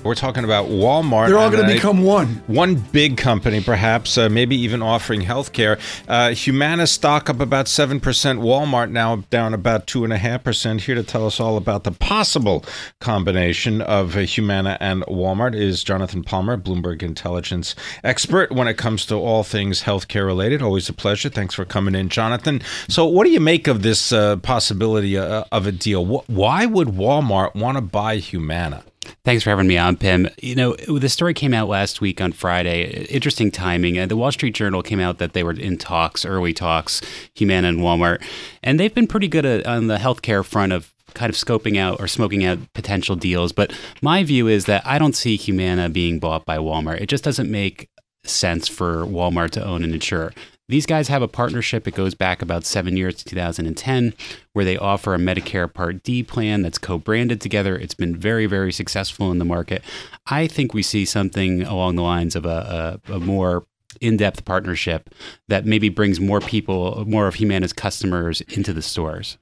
We're 0.04 0.14
talking 0.14 0.44
about 0.44 0.66
Walmart. 0.68 1.26
They're 1.28 1.38
all 1.38 1.50
going 1.50 1.66
to 1.66 1.74
become 1.74 2.02
one. 2.02 2.40
one 2.46 2.76
big 2.76 3.16
company, 3.16 3.60
perhaps, 3.60 4.16
uh, 4.16 4.28
maybe 4.28 4.56
even 4.56 4.80
offering 4.80 5.20
healthcare. 5.22 5.78
Uh, 6.08 6.30
Humana 6.30 6.86
stock 6.86 7.28
up 7.28 7.40
about 7.40 7.66
7%, 7.66 8.00
Walmart 8.00 8.90
now 8.90 9.16
down 9.28 9.52
about 9.52 9.86
2.5%. 9.86 10.80
Here 10.82 10.94
to 10.94 11.02
tell 11.02 11.26
us 11.26 11.40
all 11.40 11.56
about 11.56 11.84
the 11.84 11.90
possible 11.90 12.64
combination 13.00 13.82
of 13.82 14.16
uh, 14.16 14.20
Humana 14.20 14.78
and 14.80 15.02
Walmart 15.02 15.54
is 15.54 15.82
Jonathan 15.84 16.22
Palmer, 16.22 16.56
Bloomberg 16.56 17.02
intelligence 17.02 17.74
expert 18.04 18.52
when 18.52 18.68
it 18.68 18.74
comes 18.78 19.04
to 19.06 19.16
all 19.16 19.42
things 19.42 19.82
healthcare 19.82 20.24
related. 20.24 20.62
Always 20.62 20.88
a 20.88 20.92
pleasure. 20.94 21.28
Thanks 21.28 21.54
for 21.54 21.64
coming 21.64 21.94
in, 21.94 22.08
Jonathan. 22.08 22.62
So, 22.88 23.04
what 23.04 23.24
do 23.24 23.30
you 23.30 23.40
make 23.40 23.66
of 23.66 23.82
this 23.82 24.12
uh, 24.12 24.36
possibility 24.36 25.18
uh, 25.18 25.44
of 25.52 25.66
a 25.66 25.72
deal? 25.72 26.04
Wh- 26.06 26.30
Why 26.30 26.66
would 26.66 26.88
Walmart 26.88 27.54
want 27.54 27.76
to 27.76 27.82
buy 27.82 28.16
Humana? 28.18 28.84
Thanks 29.24 29.44
for 29.44 29.50
having 29.50 29.66
me 29.66 29.76
on, 29.78 29.96
Pimm. 29.96 30.28
You 30.40 30.54
know, 30.54 30.74
the 30.74 31.08
story 31.08 31.34
came 31.34 31.54
out 31.54 31.68
last 31.68 32.00
week 32.00 32.20
on 32.20 32.32
Friday. 32.32 33.06
Interesting 33.06 33.50
timing. 33.50 33.98
Uh, 33.98 34.06
The 34.06 34.16
Wall 34.16 34.32
Street 34.32 34.54
Journal 34.54 34.82
came 34.82 35.00
out 35.00 35.18
that 35.18 35.32
they 35.32 35.42
were 35.42 35.52
in 35.52 35.78
talks, 35.78 36.24
early 36.24 36.52
talks, 36.52 37.00
Humana 37.34 37.68
and 37.68 37.78
Walmart, 37.78 38.22
and 38.62 38.78
they've 38.78 38.94
been 38.94 39.06
pretty 39.06 39.28
good 39.28 39.44
at, 39.44 39.66
on 39.66 39.86
the 39.86 39.96
healthcare 39.98 40.44
front 40.44 40.72
of 40.72 40.92
kind 41.14 41.30
of 41.30 41.36
scoping 41.36 41.76
out 41.76 42.00
or 42.00 42.06
smoking 42.06 42.44
out 42.44 42.58
potential 42.74 43.16
deals. 43.16 43.52
But 43.52 43.72
my 44.02 44.22
view 44.22 44.46
is 44.46 44.66
that 44.66 44.86
I 44.86 44.98
don't 44.98 45.16
see 45.16 45.36
Humana 45.36 45.88
being 45.88 46.18
bought 46.18 46.44
by 46.44 46.58
Walmart. 46.58 47.00
It 47.00 47.08
just 47.08 47.24
doesn't 47.24 47.50
make 47.50 47.88
sense 48.24 48.68
for 48.68 49.04
Walmart 49.04 49.50
to 49.50 49.64
own 49.64 49.82
and 49.82 49.94
insure. 49.94 50.32
These 50.68 50.84
guys 50.84 51.08
have 51.08 51.22
a 51.22 51.28
partnership. 51.28 51.88
It 51.88 51.94
goes 51.94 52.14
back 52.14 52.42
about 52.42 52.66
seven 52.66 52.94
years 52.94 53.14
to 53.16 53.24
2010, 53.24 54.12
where 54.52 54.66
they 54.66 54.76
offer 54.76 55.14
a 55.14 55.18
Medicare 55.18 55.72
Part 55.72 56.02
D 56.02 56.22
plan 56.22 56.60
that's 56.60 56.76
co 56.76 56.98
branded 56.98 57.40
together. 57.40 57.74
It's 57.74 57.94
been 57.94 58.14
very, 58.14 58.44
very 58.44 58.70
successful 58.70 59.30
in 59.32 59.38
the 59.38 59.46
market. 59.46 59.82
I 60.26 60.46
think 60.46 60.74
we 60.74 60.82
see 60.82 61.06
something 61.06 61.62
along 61.62 61.96
the 61.96 62.02
lines 62.02 62.36
of 62.36 62.44
a, 62.44 63.00
a, 63.08 63.14
a 63.14 63.18
more 63.18 63.66
in 64.02 64.18
depth 64.18 64.44
partnership 64.44 65.08
that 65.48 65.64
maybe 65.64 65.88
brings 65.88 66.20
more 66.20 66.40
people, 66.40 67.02
more 67.06 67.26
of 67.26 67.36
Humana's 67.36 67.72
customers 67.72 68.42
into 68.42 68.74
the 68.74 68.82
stores. 68.82 69.38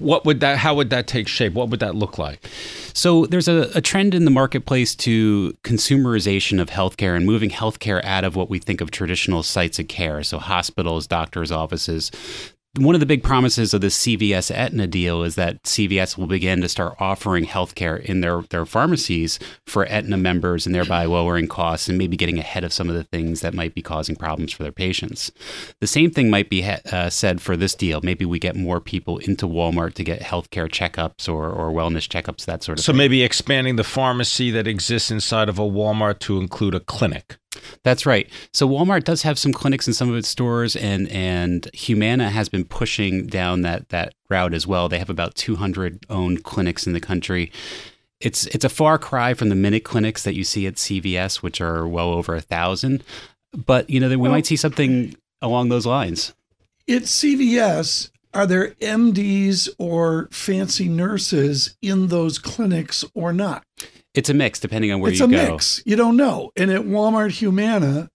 What 0.00 0.24
would 0.24 0.40
that? 0.40 0.58
How 0.58 0.74
would 0.74 0.90
that 0.90 1.06
take 1.06 1.28
shape? 1.28 1.52
What 1.52 1.68
would 1.68 1.80
that 1.80 1.94
look 1.94 2.18
like? 2.18 2.46
So 2.92 3.26
there's 3.26 3.48
a, 3.48 3.70
a 3.74 3.80
trend 3.80 4.14
in 4.14 4.24
the 4.24 4.30
marketplace 4.30 4.94
to 4.96 5.56
consumerization 5.62 6.60
of 6.60 6.70
healthcare 6.70 7.16
and 7.16 7.26
moving 7.26 7.50
healthcare 7.50 8.04
out 8.04 8.24
of 8.24 8.36
what 8.36 8.48
we 8.50 8.58
think 8.58 8.80
of 8.80 8.90
traditional 8.90 9.42
sites 9.42 9.78
of 9.78 9.88
care, 9.88 10.22
so 10.22 10.38
hospitals, 10.38 11.06
doctors' 11.06 11.52
offices. 11.52 12.10
One 12.76 12.94
of 12.94 13.00
the 13.00 13.06
big 13.06 13.22
promises 13.22 13.72
of 13.72 13.80
the 13.80 13.86
CVS 13.86 14.54
Aetna 14.54 14.86
deal 14.86 15.22
is 15.22 15.34
that 15.36 15.62
CVS 15.62 16.18
will 16.18 16.26
begin 16.26 16.60
to 16.60 16.68
start 16.68 16.94
offering 17.00 17.46
healthcare 17.46 17.98
in 17.98 18.20
their, 18.20 18.42
their 18.50 18.66
pharmacies 18.66 19.38
for 19.66 19.86
Aetna 19.86 20.18
members 20.18 20.66
and 20.66 20.74
thereby 20.74 21.06
lowering 21.06 21.48
costs 21.48 21.88
and 21.88 21.96
maybe 21.96 22.18
getting 22.18 22.38
ahead 22.38 22.64
of 22.64 22.74
some 22.74 22.90
of 22.90 22.94
the 22.94 23.04
things 23.04 23.40
that 23.40 23.54
might 23.54 23.74
be 23.74 23.80
causing 23.80 24.14
problems 24.14 24.52
for 24.52 24.62
their 24.62 24.72
patients. 24.72 25.32
The 25.80 25.86
same 25.86 26.10
thing 26.10 26.28
might 26.28 26.50
be 26.50 26.62
uh, 26.64 27.08
said 27.08 27.40
for 27.40 27.56
this 27.56 27.74
deal. 27.74 28.00
Maybe 28.02 28.26
we 28.26 28.38
get 28.38 28.56
more 28.56 28.82
people 28.82 29.16
into 29.18 29.46
Walmart 29.46 29.94
to 29.94 30.04
get 30.04 30.20
healthcare 30.20 30.68
checkups 30.68 31.32
or, 31.32 31.48
or 31.48 31.70
wellness 31.70 32.06
checkups, 32.06 32.44
that 32.44 32.62
sort 32.62 32.78
of 32.78 32.84
So 32.84 32.92
thing. 32.92 32.98
maybe 32.98 33.22
expanding 33.22 33.76
the 33.76 33.84
pharmacy 33.84 34.50
that 34.50 34.66
exists 34.66 35.10
inside 35.10 35.48
of 35.48 35.58
a 35.58 35.62
Walmart 35.62 36.18
to 36.20 36.38
include 36.38 36.74
a 36.74 36.80
clinic. 36.80 37.38
That's 37.82 38.06
right. 38.06 38.28
So 38.52 38.68
Walmart 38.68 39.04
does 39.04 39.22
have 39.22 39.38
some 39.38 39.52
clinics 39.52 39.86
in 39.86 39.94
some 39.94 40.10
of 40.10 40.16
its 40.16 40.28
stores, 40.28 40.76
and 40.76 41.08
and 41.08 41.68
Humana 41.72 42.30
has 42.30 42.48
been 42.48 42.64
pushing 42.64 43.26
down 43.26 43.62
that 43.62 43.88
that 43.90 44.14
route 44.28 44.54
as 44.54 44.66
well. 44.66 44.88
They 44.88 44.98
have 44.98 45.10
about 45.10 45.34
200 45.34 46.06
owned 46.10 46.44
clinics 46.44 46.86
in 46.86 46.92
the 46.92 47.00
country. 47.00 47.52
It's 48.20 48.46
it's 48.46 48.64
a 48.64 48.70
far 48.70 48.98
cry 48.98 49.34
from 49.34 49.48
the 49.48 49.54
minute 49.54 49.84
clinics 49.84 50.24
that 50.24 50.34
you 50.34 50.44
see 50.44 50.66
at 50.66 50.74
CVS, 50.74 51.36
which 51.36 51.60
are 51.60 51.86
well 51.86 52.10
over 52.10 52.34
a 52.34 52.40
thousand. 52.40 53.04
But 53.52 53.88
you 53.90 54.00
know, 54.00 54.08
we 54.08 54.28
might 54.28 54.46
see 54.46 54.56
something 54.56 55.14
along 55.42 55.68
those 55.68 55.86
lines. 55.86 56.34
At 56.88 57.02
CVS, 57.02 58.10
are 58.32 58.46
there 58.46 58.72
MDs 58.82 59.70
or 59.78 60.28
fancy 60.30 60.88
nurses 60.88 61.76
in 61.80 62.08
those 62.08 62.38
clinics 62.38 63.04
or 63.14 63.32
not? 63.32 63.64
It's 64.16 64.30
a 64.30 64.34
mix 64.34 64.58
depending 64.58 64.90
on 64.90 65.00
where 65.00 65.12
it's 65.12 65.20
you 65.20 65.28
go. 65.28 65.36
It's 65.36 65.48
a 65.48 65.52
mix. 65.52 65.82
You 65.84 65.94
don't 65.94 66.16
know. 66.16 66.50
And 66.56 66.70
at 66.70 66.82
Walmart 66.82 67.32
Humana, 67.32 68.08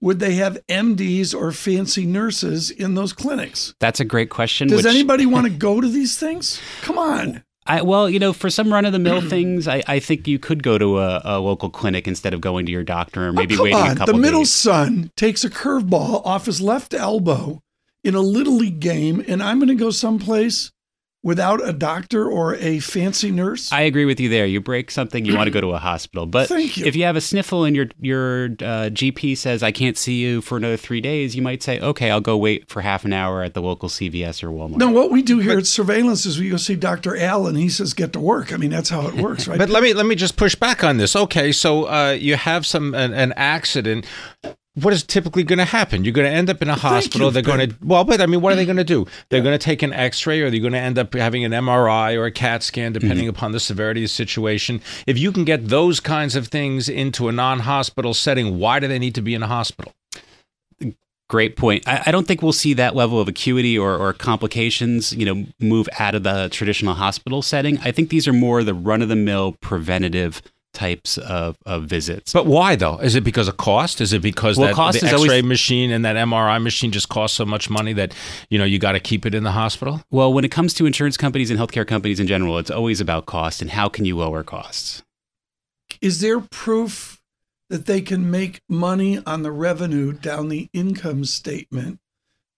would 0.00 0.20
they 0.20 0.34
have 0.34 0.58
MDs 0.68 1.34
or 1.34 1.50
fancy 1.50 2.06
nurses 2.06 2.70
in 2.70 2.94
those 2.94 3.12
clinics? 3.12 3.74
That's 3.80 3.98
a 3.98 4.04
great 4.04 4.30
question. 4.30 4.68
Does 4.68 4.84
which- 4.84 4.94
anybody 4.94 5.26
want 5.26 5.46
to 5.46 5.52
go 5.58 5.80
to 5.80 5.88
these 5.88 6.16
things? 6.16 6.60
Come 6.82 6.96
on. 6.96 7.42
I, 7.66 7.82
well, 7.82 8.08
you 8.08 8.18
know, 8.18 8.32
for 8.32 8.48
some 8.48 8.72
run 8.72 8.86
of 8.86 8.92
the 8.92 8.98
mill 8.98 9.20
things, 9.20 9.68
I, 9.68 9.82
I 9.86 9.98
think 9.98 10.26
you 10.26 10.38
could 10.38 10.62
go 10.62 10.78
to 10.78 11.00
a, 11.00 11.20
a 11.22 11.38
local 11.38 11.68
clinic 11.68 12.08
instead 12.08 12.32
of 12.32 12.40
going 12.40 12.64
to 12.64 12.72
your 12.72 12.82
doctor 12.82 13.26
or 13.26 13.28
oh, 13.28 13.32
maybe 13.32 13.58
oh, 13.58 13.62
waiting 13.64 13.78
on. 13.78 13.90
a 13.90 13.94
couple 13.94 14.14
the 14.14 14.20
middle 14.20 14.40
days. 14.40 14.52
son 14.52 15.12
takes 15.16 15.44
a 15.44 15.50
curveball 15.50 16.24
off 16.24 16.46
his 16.46 16.62
left 16.62 16.94
elbow 16.94 17.60
in 18.02 18.14
a 18.14 18.20
little 18.20 18.54
league 18.54 18.80
game, 18.80 19.22
and 19.28 19.42
I'm 19.42 19.58
going 19.58 19.68
to 19.68 19.74
go 19.74 19.90
someplace 19.90 20.72
without 21.28 21.60
a 21.68 21.74
doctor 21.74 22.26
or 22.26 22.54
a 22.54 22.78
fancy 22.78 23.30
nurse. 23.30 23.70
I 23.70 23.82
agree 23.82 24.06
with 24.06 24.18
you 24.18 24.30
there. 24.30 24.46
You 24.46 24.62
break 24.62 24.90
something, 24.90 25.26
you 25.26 25.36
want 25.36 25.46
to 25.46 25.50
go 25.50 25.60
to 25.60 25.72
a 25.74 25.78
hospital. 25.78 26.24
But 26.24 26.48
Thank 26.48 26.78
you. 26.78 26.86
if 26.86 26.96
you 26.96 27.04
have 27.04 27.16
a 27.16 27.20
sniffle 27.20 27.64
and 27.64 27.76
your 27.76 27.88
your 28.00 28.44
uh, 28.46 28.88
GP 28.88 29.36
says 29.36 29.62
I 29.62 29.70
can't 29.70 29.98
see 29.98 30.14
you 30.14 30.40
for 30.40 30.56
another 30.56 30.78
three 30.78 31.02
days, 31.02 31.36
you 31.36 31.42
might 31.42 31.62
say, 31.62 31.80
okay, 31.80 32.10
I'll 32.10 32.22
go 32.22 32.38
wait 32.38 32.70
for 32.70 32.80
half 32.80 33.04
an 33.04 33.12
hour 33.12 33.42
at 33.42 33.52
the 33.52 33.60
local 33.60 33.90
CVS 33.90 34.42
or 34.42 34.48
Walmart. 34.48 34.78
no, 34.78 34.90
what 34.90 35.10
we 35.10 35.20
do 35.20 35.38
here 35.38 35.58
at 35.58 35.66
surveillance 35.66 36.24
is 36.24 36.40
we 36.40 36.48
go 36.48 36.56
see 36.56 36.76
Dr. 36.76 37.14
Al, 37.14 37.46
and 37.46 37.58
he 37.58 37.68
says, 37.68 37.92
"Get 37.92 38.14
to 38.14 38.20
work." 38.20 38.50
I 38.50 38.56
mean, 38.56 38.70
that's 38.70 38.88
how 38.88 39.06
it 39.06 39.14
works, 39.26 39.46
right? 39.46 39.58
But 39.58 39.68
let 39.68 39.82
me 39.82 39.92
let 39.92 40.06
me 40.06 40.14
just 40.14 40.38
push 40.38 40.54
back 40.54 40.82
on 40.82 40.96
this. 40.96 41.14
Okay, 41.14 41.52
so 41.52 41.84
uh, 41.84 42.16
you 42.18 42.36
have 42.36 42.64
some 42.64 42.94
an, 42.94 43.12
an 43.12 43.34
accident. 43.36 44.06
What 44.82 44.92
is 44.92 45.02
typically 45.02 45.42
going 45.42 45.58
to 45.58 45.64
happen? 45.64 46.04
You're 46.04 46.12
going 46.12 46.30
to 46.30 46.36
end 46.36 46.50
up 46.50 46.62
in 46.62 46.68
a 46.68 46.74
hospital. 46.74 47.28
you, 47.28 47.32
They're 47.32 47.42
going 47.42 47.70
to 47.70 47.76
well, 47.82 48.04
but 48.04 48.20
I 48.20 48.26
mean, 48.26 48.40
what 48.40 48.52
are 48.52 48.56
they 48.56 48.64
going 48.64 48.76
to 48.76 48.84
do? 48.84 49.06
They're 49.28 49.42
going 49.42 49.58
to 49.58 49.64
take 49.64 49.82
an 49.82 49.92
X-ray, 49.92 50.40
or 50.40 50.50
they're 50.50 50.60
going 50.60 50.72
to 50.72 50.78
end 50.78 50.98
up 50.98 51.14
having 51.14 51.44
an 51.44 51.52
MRI 51.52 52.16
or 52.16 52.26
a 52.26 52.30
CAT 52.30 52.62
scan, 52.62 52.92
mm-hmm. 52.92 53.00
depending 53.00 53.28
upon 53.28 53.52
the 53.52 53.60
severity 53.60 54.00
of 54.00 54.04
the 54.04 54.08
situation. 54.08 54.80
If 55.06 55.18
you 55.18 55.32
can 55.32 55.44
get 55.44 55.68
those 55.68 56.00
kinds 56.00 56.36
of 56.36 56.48
things 56.48 56.88
into 56.88 57.28
a 57.28 57.32
non-hospital 57.32 58.14
setting, 58.14 58.58
why 58.58 58.80
do 58.80 58.88
they 58.88 58.98
need 58.98 59.14
to 59.14 59.22
be 59.22 59.34
in 59.34 59.42
a 59.42 59.48
hospital? 59.48 59.92
Great 61.28 61.56
point. 61.56 61.86
I, 61.86 62.04
I 62.06 62.10
don't 62.10 62.26
think 62.26 62.40
we'll 62.40 62.52
see 62.52 62.72
that 62.74 62.96
level 62.96 63.20
of 63.20 63.28
acuity 63.28 63.78
or, 63.78 63.94
or 63.94 64.14
complications, 64.14 65.12
you 65.12 65.26
know, 65.26 65.44
move 65.60 65.86
out 65.98 66.14
of 66.14 66.22
the 66.22 66.48
traditional 66.50 66.94
hospital 66.94 67.42
setting. 67.42 67.78
I 67.80 67.92
think 67.92 68.08
these 68.08 68.26
are 68.26 68.32
more 68.32 68.64
the 68.64 68.72
run 68.72 69.02
of 69.02 69.10
the 69.10 69.16
mill 69.16 69.52
preventative 69.60 70.40
types 70.78 71.18
of, 71.18 71.56
of 71.66 71.84
visits. 71.84 72.32
But 72.32 72.46
why 72.46 72.76
though? 72.76 72.98
Is 72.98 73.14
it 73.14 73.24
because 73.24 73.48
of 73.48 73.56
cost? 73.56 74.00
Is 74.00 74.12
it 74.12 74.22
because 74.22 74.56
Well, 74.56 74.68
that 74.68 74.74
cost 74.74 75.00
the 75.00 75.06
X-ray 75.06 75.18
always- 75.18 75.44
machine 75.44 75.90
and 75.90 76.04
that 76.04 76.16
MRI 76.16 76.62
machine 76.62 76.90
just 76.92 77.08
cost 77.08 77.34
so 77.34 77.44
much 77.44 77.68
money 77.68 77.92
that 77.94 78.14
you 78.50 78.58
know 78.58 78.64
you 78.64 78.78
got 78.78 78.92
to 78.92 79.00
keep 79.00 79.26
it 79.26 79.34
in 79.34 79.42
the 79.42 79.52
hospital? 79.52 80.02
Well, 80.10 80.32
when 80.32 80.44
it 80.44 80.50
comes 80.50 80.72
to 80.74 80.86
insurance 80.86 81.16
companies 81.16 81.50
and 81.50 81.58
healthcare 81.58 81.86
companies 81.86 82.20
in 82.20 82.26
general, 82.26 82.58
it's 82.58 82.70
always 82.70 83.00
about 83.00 83.26
cost 83.26 83.60
and 83.60 83.70
how 83.72 83.88
can 83.88 84.04
you 84.04 84.16
lower 84.16 84.42
costs. 84.44 85.02
is 86.00 86.20
there 86.20 86.40
proof 86.40 87.20
that 87.70 87.86
they 87.86 88.00
can 88.00 88.30
make 88.30 88.62
money 88.68 89.20
on 89.26 89.42
the 89.42 89.52
revenue 89.52 90.12
down 90.12 90.48
the 90.48 90.70
income 90.72 91.24
statement 91.24 91.98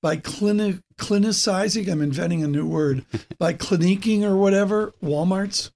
by 0.02 0.16
clinic 0.16 0.76
clinicizing? 0.98 1.90
I'm 1.90 2.02
inventing 2.02 2.44
a 2.44 2.48
new 2.48 2.66
word 2.66 3.04
by 3.38 3.54
cliniquing 3.54 4.22
or 4.22 4.36
whatever 4.36 4.92
Walmart's. 5.02 5.70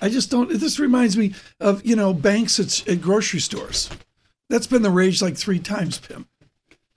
I 0.00 0.08
just 0.08 0.30
don't. 0.30 0.50
This 0.50 0.78
reminds 0.78 1.16
me 1.16 1.34
of 1.60 1.84
you 1.84 1.96
know 1.96 2.12
banks 2.14 2.58
at, 2.60 2.86
at 2.88 3.00
grocery 3.00 3.40
stores. 3.40 3.90
That's 4.48 4.66
been 4.66 4.82
the 4.82 4.90
rage 4.90 5.20
like 5.22 5.36
three 5.36 5.58
times, 5.58 5.98
Pimm. 5.98 6.26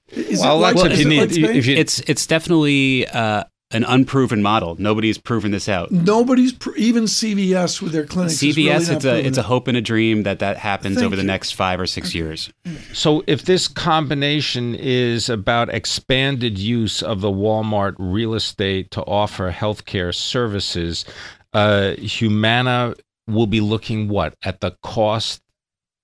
Is 0.10 0.40
Well, 0.40 0.58
like- 0.60 0.76
that's 0.76 0.94
is 0.94 1.00
if 1.00 1.06
you 1.06 1.12
it 1.22 1.32
need- 1.32 1.42
like 1.48 1.56
if 1.56 1.66
you- 1.66 1.76
It's 1.76 2.00
it's 2.02 2.26
definitely 2.26 3.08
uh, 3.08 3.44
an 3.72 3.84
unproven 3.84 4.42
model. 4.42 4.76
Nobody's 4.80 5.20
proven 5.20 5.52
this 5.52 5.70
out. 5.70 5.92
Nobody's 5.92 6.52
pr- 6.54 6.76
even 6.76 7.04
CVS 7.04 7.80
with 7.84 7.92
their 7.92 8.06
clinics. 8.08 8.42
is 8.42 8.58
really 8.58 8.70
CVS, 8.70 8.88
not 8.88 8.96
it's 8.96 9.06
a 9.06 9.10
proving 9.10 9.26
it's 9.28 9.38
a 9.38 9.44
hope 9.44 9.68
and 9.68 9.78
a 9.78 9.82
dream 9.82 10.24
that 10.24 10.40
that 10.40 10.58
happens 10.58 10.96
Thank 10.96 11.06
over 11.06 11.16
the 11.16 11.22
you. 11.22 11.28
next 11.28 11.52
five 11.52 11.80
or 11.80 11.86
six 11.86 12.16
years. 12.16 12.52
So, 12.94 13.24
if 13.28 13.44
this 13.44 13.68
combination 13.68 14.74
is 14.74 15.30
about 15.30 15.72
expanded 15.72 16.58
use 16.58 17.04
of 17.04 17.22
the 17.22 17.30
Walmart 17.32 17.94
real 18.00 18.34
estate 18.34 18.90
to 18.92 19.02
offer 19.04 19.52
healthcare 19.52 20.14
services, 20.16 21.06
uh, 21.54 21.92
Humana 21.94 22.96
will 23.28 23.48
be 23.48 23.62
looking 23.62 24.08
what 24.08 24.36
at 24.44 24.62
the 24.62 24.72
cost 24.82 25.42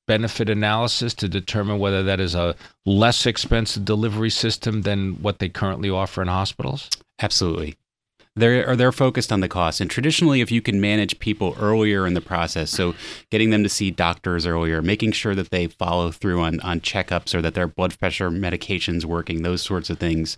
benefit 0.07 0.49
analysis 0.49 1.13
to 1.15 1.27
determine 1.27 1.79
whether 1.79 2.03
that 2.03 2.19
is 2.19 2.35
a 2.35 2.55
less 2.85 3.25
expensive 3.25 3.85
delivery 3.85 4.29
system 4.29 4.83
than 4.83 5.21
what 5.21 5.39
they 5.39 5.49
currently 5.49 5.89
offer 5.89 6.21
in 6.21 6.27
hospitals. 6.27 6.89
Absolutely. 7.19 7.75
They're, 8.37 8.75
they're 8.75 8.91
focused 8.91 9.31
on 9.31 9.39
the 9.39 9.47
cost. 9.47 9.79
And 9.79 9.89
traditionally, 9.89 10.41
if 10.41 10.51
you 10.51 10.61
can 10.61 10.81
manage 10.81 11.19
people 11.19 11.55
earlier 11.57 12.05
in 12.05 12.15
the 12.15 12.21
process, 12.21 12.69
so 12.69 12.93
getting 13.31 13.49
them 13.49 13.63
to 13.63 13.69
see 13.69 13.91
doctors 13.91 14.45
earlier, 14.45 14.81
making 14.81 15.13
sure 15.13 15.33
that 15.35 15.51
they 15.51 15.67
follow 15.67 16.11
through 16.11 16.41
on, 16.41 16.59
on 16.59 16.81
checkups 16.81 17.33
or 17.33 17.41
that 17.41 17.53
their 17.53 17.67
blood 17.67 17.97
pressure 17.97 18.29
medications 18.29 19.05
working, 19.05 19.41
those 19.41 19.61
sorts 19.61 19.89
of 19.89 19.99
things, 19.99 20.35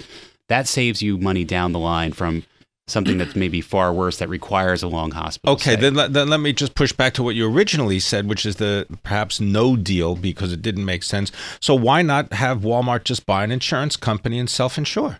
that 0.47 0.67
saves 0.67 1.01
you 1.01 1.17
money 1.17 1.43
down 1.43 1.71
the 1.71 1.79
line 1.79 2.13
from 2.13 2.43
something 2.87 3.17
that's 3.17 3.35
maybe 3.35 3.61
far 3.61 3.93
worse 3.93 4.17
that 4.17 4.29
requires 4.29 4.81
a 4.81 4.87
long 4.87 5.11
hospital. 5.11 5.53
Okay, 5.55 5.75
then 5.75 5.93
let, 5.93 6.13
then 6.13 6.29
let 6.29 6.39
me 6.39 6.53
just 6.53 6.73
push 6.73 6.93
back 6.93 7.13
to 7.13 7.23
what 7.23 7.35
you 7.35 7.49
originally 7.49 7.99
said, 7.99 8.27
which 8.27 8.45
is 8.45 8.55
the 8.55 8.87
perhaps 9.03 9.39
no 9.39 9.75
deal 9.75 10.15
because 10.15 10.53
it 10.53 10.61
didn't 10.61 10.85
make 10.85 11.03
sense. 11.03 11.31
So 11.59 11.75
why 11.75 12.01
not 12.01 12.33
have 12.33 12.61
Walmart 12.61 13.03
just 13.03 13.25
buy 13.25 13.43
an 13.43 13.51
insurance 13.51 13.97
company 13.97 14.39
and 14.39 14.49
self-insure? 14.49 15.19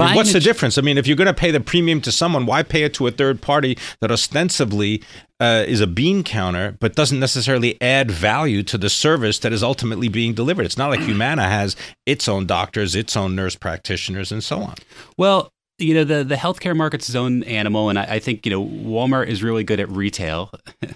I 0.00 0.06
mean, 0.06 0.14
what's 0.14 0.32
the 0.32 0.38
difference? 0.38 0.78
I 0.78 0.82
mean, 0.82 0.96
if 0.96 1.08
you're 1.08 1.16
going 1.16 1.26
to 1.26 1.34
pay 1.34 1.50
the 1.50 1.58
premium 1.58 2.00
to 2.02 2.12
someone, 2.12 2.46
why 2.46 2.62
pay 2.62 2.84
it 2.84 2.94
to 2.94 3.08
a 3.08 3.10
third 3.10 3.42
party 3.42 3.76
that 4.00 4.12
ostensibly 4.12 5.02
uh, 5.40 5.64
is 5.66 5.80
a 5.80 5.88
bean 5.88 6.22
counter, 6.22 6.76
but 6.78 6.94
doesn't 6.94 7.18
necessarily 7.18 7.80
add 7.82 8.08
value 8.08 8.62
to 8.62 8.78
the 8.78 8.88
service 8.88 9.40
that 9.40 9.52
is 9.52 9.60
ultimately 9.60 10.08
being 10.08 10.34
delivered? 10.34 10.66
It's 10.66 10.78
not 10.78 10.90
like 10.90 11.00
Humana 11.00 11.48
has 11.48 11.74
its 12.06 12.28
own 12.28 12.46
doctors, 12.46 12.94
its 12.94 13.16
own 13.16 13.34
nurse 13.34 13.56
practitioners, 13.56 14.30
and 14.30 14.44
so 14.44 14.60
on. 14.60 14.76
Well, 15.16 15.52
you 15.78 15.94
know, 15.94 16.04
the, 16.04 16.24
the 16.24 16.34
healthcare 16.34 16.76
market's 16.76 17.08
its 17.08 17.16
own 17.16 17.42
animal, 17.44 17.88
and 17.88 17.98
I, 17.98 18.04
I 18.14 18.18
think, 18.18 18.44
you 18.44 18.50
know, 18.50 18.64
Walmart 18.64 19.28
is 19.28 19.42
really 19.42 19.62
good 19.64 19.78
at 19.80 19.88
retail. 19.88 20.50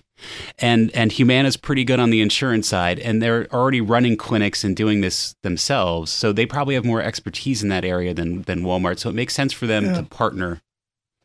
and 0.58 0.90
and 0.92 1.12
Humana's 1.12 1.56
pretty 1.56 1.84
good 1.84 2.00
on 2.00 2.10
the 2.10 2.20
insurance 2.20 2.68
side, 2.68 2.98
and 2.98 3.22
they're 3.22 3.46
already 3.52 3.80
running 3.80 4.16
clinics 4.16 4.64
and 4.64 4.76
doing 4.76 5.00
this 5.00 5.34
themselves. 5.42 6.10
So 6.10 6.32
they 6.32 6.46
probably 6.46 6.74
have 6.74 6.84
more 6.84 7.00
expertise 7.02 7.62
in 7.62 7.68
that 7.68 7.84
area 7.84 8.12
than 8.12 8.42
than 8.42 8.62
Walmart. 8.62 8.98
So 8.98 9.08
it 9.08 9.14
makes 9.14 9.34
sense 9.34 9.52
for 9.52 9.66
them 9.66 9.84
Yeah. 9.86 9.92
to 9.94 10.02
partner 10.02 10.60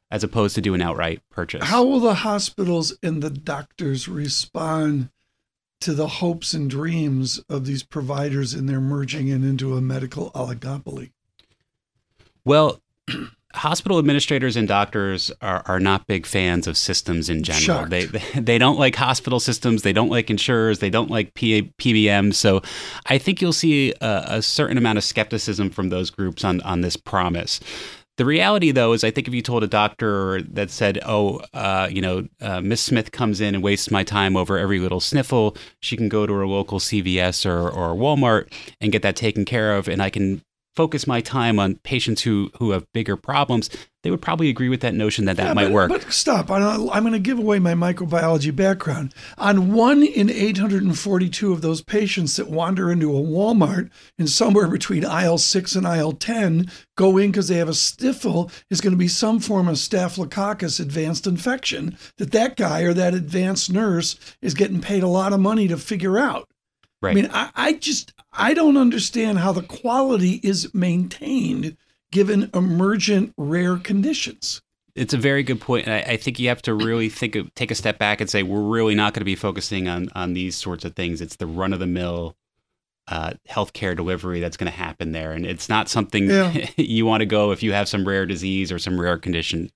as 0.10 0.24
opposed 0.24 0.56
to 0.56 0.62
do 0.62 0.74
an 0.74 0.82
outright 0.82 1.22
purchase. 1.30 1.66
How 1.66 1.84
will 1.84 2.00
the 2.00 2.16
hospitals 2.16 2.96
and 3.04 3.22
the 3.22 3.30
doctors 3.30 4.08
respond 4.08 5.10
to 5.82 5.94
the 5.94 6.08
hopes 6.08 6.54
and 6.54 6.70
dreams 6.70 7.40
of 7.50 7.66
these 7.66 7.84
providers 7.84 8.54
in 8.54 8.68
their 8.68 8.80
merging 8.82 9.28
it 9.28 9.36
into 9.44 9.76
a 9.76 9.82
medical 9.82 10.32
oligopoly? 10.32 11.12
Well, 12.46 12.82
hospital 13.58 14.00
administrators 14.00 14.56
and 14.56 14.68
doctors 14.68 15.32
are, 15.42 15.64
are 15.66 15.80
not 15.80 16.08
big 16.08 16.26
fans 16.26 16.68
of 16.68 16.78
systems 16.78 17.30
in 17.30 17.44
general. 17.44 17.62
Shocked. 17.62 17.90
They, 17.90 18.06
they 18.40 18.58
don't 18.60 18.80
like 18.80 18.96
hospital 18.96 19.40
systems. 19.40 19.82
They 19.82 19.94
don't 19.94 20.10
like 20.10 20.30
insurers. 20.30 20.80
They 20.80 20.90
don't 20.90 21.10
like 21.10 21.34
P- 21.34 21.74
PBM. 21.78 22.34
So 22.34 22.62
I 23.08 23.18
think 23.18 23.42
you'll 23.42 23.54
see 23.54 23.94
a, 24.02 24.24
a 24.28 24.42
certain 24.42 24.78
amount 24.78 24.98
of 24.98 25.04
skepticism 25.04 25.70
from 25.70 25.90
those 25.90 26.10
groups 26.10 26.44
on 26.44 26.62
on 26.62 26.82
this 26.82 26.96
promise. 26.96 27.60
The 28.18 28.26
reality, 28.26 28.72
though, 28.72 28.94
is 28.94 29.04
I 29.04 29.12
think 29.12 29.28
if 29.28 29.34
you 29.36 29.44
told 29.44 29.64
a 29.64 29.68
doctor 29.68 30.42
that 30.42 30.72
said, 30.72 31.00
"Oh, 31.06 31.42
uh, 31.54 31.88
you 31.92 32.02
know, 32.02 32.28
uh, 32.42 32.62
Miss 32.62 32.82
Smith 32.82 33.12
comes 33.12 33.40
in 33.40 33.54
and 33.54 33.64
wastes 33.64 33.92
my 33.92 34.04
time 34.04 34.36
over 34.36 34.58
every 34.58 34.80
little 34.80 35.00
sniffle," 35.00 35.56
she 35.82 35.96
can 35.96 36.10
go 36.10 36.26
to 36.26 36.34
her 36.34 36.48
local 36.48 36.80
CVS 36.80 37.46
or, 37.46 37.70
or 37.70 37.96
Walmart 37.96 38.52
and 38.82 38.92
get 38.92 39.04
that 39.04 39.16
taken 39.16 39.46
care 39.46 39.76
of, 39.76 39.88
and 39.88 40.02
I 40.02 40.10
can 40.10 40.42
focus 40.78 41.08
my 41.08 41.20
time 41.20 41.60
on 41.60 41.76
patients 41.84 42.22
who 42.22 42.52
who 42.60 42.72
have 42.72 42.86
bigger 42.94 43.18
problems, 43.18 43.70
they 44.04 44.12
would 44.12 44.22
probably 44.22 44.48
agree 44.48 44.70
with 44.70 44.80
that 44.82 44.94
notion 44.94 45.26
that 45.26 45.36
that 45.38 45.48
Yeah, 45.48 45.54
might 45.54 45.66
but, 45.66 45.74
work. 45.74 45.90
But 45.90 46.14
stop. 46.14 46.50
I'm 46.52 47.04
going 47.04 47.12
to 47.14 47.20
give 47.20 47.40
away 47.40 47.58
my 47.60 47.74
microbiology 47.74 48.56
background. 48.56 49.14
On 49.40 49.74
one 49.74 50.04
in 50.04 50.30
842 50.30 51.52
of 51.52 51.62
those 51.62 51.82
patients 51.82 52.36
that 52.38 52.48
wander 52.50 52.92
into 52.92 53.10
a 53.10 53.22
Walmart 53.22 53.90
and 54.20 54.30
somewhere 54.30 54.68
between 54.68 55.04
aisle 55.04 55.40
six 55.40 55.76
and 55.76 55.86
aisle 55.88 56.14
10 56.14 56.70
go 56.96 57.18
in 57.18 57.32
because 57.32 57.48
they 57.48 57.58
have 57.58 57.70
a 57.70 57.74
sniffle 57.74 58.50
is 58.70 58.80
going 58.80 58.94
to 58.94 58.98
be 58.98 59.08
some 59.08 59.40
form 59.40 59.68
of 59.68 59.78
staphylococcus 59.78 60.80
advanced 60.80 61.28
infection 61.28 61.98
that 62.18 62.32
that 62.32 62.56
guy 62.56 62.82
or 62.84 62.94
that 62.94 63.14
advanced 63.14 63.72
nurse 63.72 64.16
is 64.42 64.54
getting 64.54 64.80
paid 64.80 65.04
a 65.04 65.08
lot 65.08 65.34
of 65.34 65.40
money 65.40 65.68
to 65.68 65.78
figure 65.78 66.18
out. 66.18 66.48
right. 67.02 67.12
I 67.12 67.14
mean, 67.22 67.30
I, 67.34 67.50
I 67.56 67.74
just 67.74 68.14
I 68.38 68.54
don't 68.54 68.78
understand 68.78 69.40
how 69.40 69.52
the 69.52 69.64
quality 69.64 70.40
is 70.44 70.74
maintained 70.74 71.76
given 72.12 72.50
emergent 72.54 73.34
rare 73.36 73.78
conditions. 73.78 74.62
it's 74.96 75.14
a 75.14 75.18
very 75.18 75.44
good 75.44 75.60
point, 75.60 75.88
and 75.88 75.94
I, 75.94 76.14
I 76.14 76.18
think 76.18 76.40
you 76.40 76.48
have 76.50 76.62
to 76.64 76.74
really 76.74 77.10
think 77.10 77.36
of, 77.36 77.54
take 77.54 77.72
a 77.72 77.76
step 77.76 78.00
back 78.00 78.22
and 78.22 78.30
say 78.30 78.44
we're 78.44 78.62
really 78.62 78.96
not 78.96 79.14
going 79.14 79.22
to 79.22 79.26
be 79.26 79.36
focusing 79.36 79.88
on 79.88 80.10
on 80.16 80.34
these 80.34 80.56
sorts 80.56 80.86
of 80.86 80.96
things. 80.96 81.22
It's 81.22 81.36
the 81.36 81.48
run 81.48 81.74
of 81.74 81.80
the 81.80 81.88
mill 81.88 82.36
uh, 83.08 83.34
healthcare 83.50 83.96
delivery 83.96 84.40
that's 84.40 84.58
going 84.58 84.72
to 84.72 84.78
happen 84.78 85.12
there, 85.12 85.32
and 85.32 85.46
it's 85.46 85.70
not 85.70 85.90
something 85.90 86.30
Yeah. 86.30 86.68
you 86.78 87.06
want 87.06 87.22
to 87.22 87.26
go 87.26 87.52
if 87.52 87.64
you 87.64 87.74
have 87.74 87.88
some 87.88 88.08
rare 88.08 88.26
disease 88.26 88.72
or 88.72 88.80
some 88.80 89.00
rare 89.00 89.18
condition. 89.18 89.72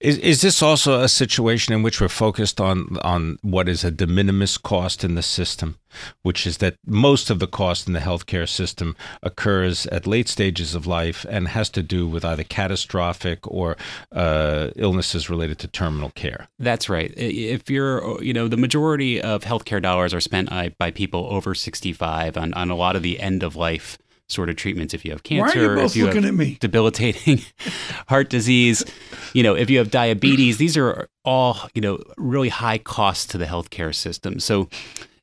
Is 0.00 0.16
is 0.18 0.40
this 0.40 0.62
also 0.62 1.00
a 1.00 1.08
situation 1.08 1.74
in 1.74 1.82
which 1.82 2.00
we're 2.00 2.08
focused 2.08 2.58
on 2.58 2.96
on 3.02 3.38
what 3.42 3.68
is 3.68 3.84
a 3.84 3.90
de 3.90 4.06
minimis 4.06 4.56
cost 4.56 5.04
in 5.04 5.14
the 5.14 5.22
system, 5.22 5.76
which 6.22 6.46
is 6.46 6.56
that 6.58 6.76
most 6.86 7.28
of 7.28 7.38
the 7.38 7.46
cost 7.46 7.86
in 7.86 7.92
the 7.92 8.00
healthcare 8.00 8.48
system 8.48 8.96
occurs 9.22 9.86
at 9.88 10.06
late 10.06 10.26
stages 10.26 10.74
of 10.74 10.86
life 10.86 11.26
and 11.28 11.48
has 11.48 11.68
to 11.70 11.82
do 11.82 12.08
with 12.08 12.24
either 12.24 12.44
catastrophic 12.44 13.46
or 13.46 13.76
uh, 14.10 14.70
illnesses 14.76 15.28
related 15.28 15.58
to 15.58 15.68
terminal 15.68 16.10
care. 16.10 16.48
That's 16.58 16.88
right. 16.88 17.12
If 17.18 17.68
you're, 17.68 18.22
you 18.22 18.32
know, 18.32 18.48
the 18.48 18.56
majority 18.56 19.20
of 19.20 19.44
healthcare 19.44 19.82
dollars 19.82 20.14
are 20.14 20.20
spent 20.20 20.48
by, 20.48 20.74
by 20.78 20.90
people 20.90 21.26
over 21.30 21.54
65 21.54 22.38
on, 22.38 22.54
on 22.54 22.70
a 22.70 22.74
lot 22.74 22.96
of 22.96 23.02
the 23.02 23.20
end 23.20 23.42
of 23.42 23.54
life 23.54 23.98
sort 24.30 24.48
of 24.50 24.56
treatments. 24.56 24.94
If 24.94 25.04
you 25.04 25.10
have 25.12 25.22
Why 25.28 25.36
are 25.38 25.44
cancer, 25.50 25.60
you 25.62 25.74
both 25.76 25.90
if 25.92 25.96
you 25.96 26.06
looking 26.06 26.22
have 26.22 26.32
at 26.32 26.36
me? 26.38 26.56
debilitating 26.60 27.42
heart 28.08 28.30
disease, 28.30 28.84
you 29.32 29.42
know, 29.42 29.54
if 29.54 29.70
you 29.70 29.78
have 29.78 29.90
diabetes, 29.90 30.58
these 30.58 30.76
are 30.76 31.08
all, 31.24 31.58
you 31.74 31.80
know, 31.80 31.98
really 32.16 32.48
high 32.48 32.78
costs 32.78 33.26
to 33.26 33.38
the 33.38 33.46
healthcare 33.46 33.94
system. 33.94 34.40
So 34.40 34.68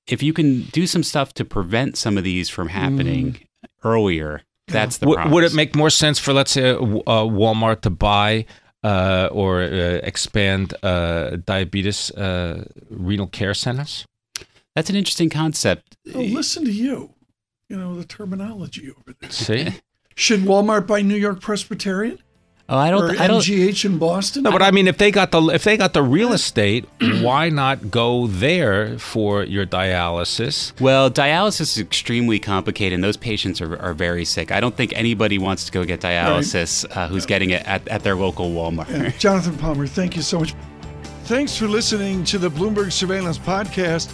if 0.08 0.24
you 0.24 0.34
can 0.34 0.62
do 0.72 0.88
some 0.88 1.04
stuff 1.04 1.34
to 1.36 1.46
prevent 1.46 1.98
some 1.98 2.18
of 2.18 2.24
these 2.24 2.50
from 2.50 2.70
happening 2.70 3.40
earlier, 3.84 4.42
that's 4.68 4.98
the 4.98 5.08
Would, 5.08 5.32
would 5.32 5.44
it 5.44 5.54
make 5.54 5.76
more 5.76 5.90
sense 5.90 6.20
for 6.20 6.34
let's 6.34 6.52
say 6.52 6.72
uh, 6.72 6.78
Walmart 6.78 7.82
to 7.82 7.90
buy 7.90 8.46
uh, 8.84 9.30
or 9.32 9.62
uh, 9.62 10.00
expand 10.04 10.74
uh, 10.84 11.38
diabetes 11.46 12.12
uh, 12.12 12.66
renal 12.90 13.28
care 13.28 13.54
centers? 13.54 14.06
That's 14.76 14.90
an 14.90 14.96
interesting 14.96 15.30
concept. 15.30 15.98
Oh, 16.14 16.20
listen 16.20 16.64
to 16.66 16.72
you. 16.72 17.14
You 17.70 17.78
know 17.78 17.96
the 17.96 18.06
terminology 18.06 18.90
over 18.92 19.16
there. 19.20 19.30
See. 19.30 19.68
Should 20.16 20.42
Walmart 20.42 20.88
buy 20.88 21.02
New 21.02 21.16
York 21.16 21.42
Presbyterian 21.42 22.20
Oh, 22.70 22.78
I 22.78 22.90
don't. 22.90 23.18
I 23.18 23.28
don't. 23.28 23.42
MGH 23.42 23.86
in 23.86 23.98
Boston? 23.98 24.44
No, 24.44 24.52
but 24.52 24.62
I 24.62 24.72
mean, 24.72 24.88
if 24.88 24.98
they 24.98 25.10
got 25.10 25.32
the 25.32 25.42
if 25.48 25.64
they 25.64 25.78
got 25.78 25.94
the 25.94 26.04
real 26.04 26.34
estate, 26.34 26.86
why 27.22 27.48
not 27.48 27.90
go 27.90 28.28
there 28.28 29.00
for 29.00 29.44
your 29.44 29.66
dialysis? 29.66 30.78
Well, 30.82 31.10
dialysis 31.10 31.62
is 31.62 31.80
extremely 31.80 32.40
complicated, 32.40 32.96
and 32.96 33.04
those 33.04 33.16
patients 33.16 33.62
are, 33.62 33.78
are 33.80 33.94
very 33.94 34.26
sick. 34.26 34.52
I 34.52 34.60
don't 34.60 34.76
think 34.76 34.92
anybody 34.94 35.38
wants 35.38 35.64
to 35.66 35.72
go 35.72 35.86
get 35.86 36.02
dialysis 36.02 36.86
uh, 36.96 37.08
who's 37.08 37.26
getting 37.26 37.52
it 37.52 37.66
at, 37.66 37.88
at 37.88 38.04
their 38.04 38.16
local 38.16 38.52
Walmart. 38.52 38.90
Yeah. 38.90 39.12
Jonathan 39.12 39.58
Palmer, 39.58 39.88
thank 39.88 40.18
you 40.18 40.22
so 40.22 40.42
much. 40.42 40.54
Thanks 41.24 41.56
for 41.58 41.68
listening 41.68 42.26
to 42.26 42.38
the 42.38 42.50
Bloomberg 42.50 42.92
Surveillance 42.92 43.38
Podcast. 43.38 44.14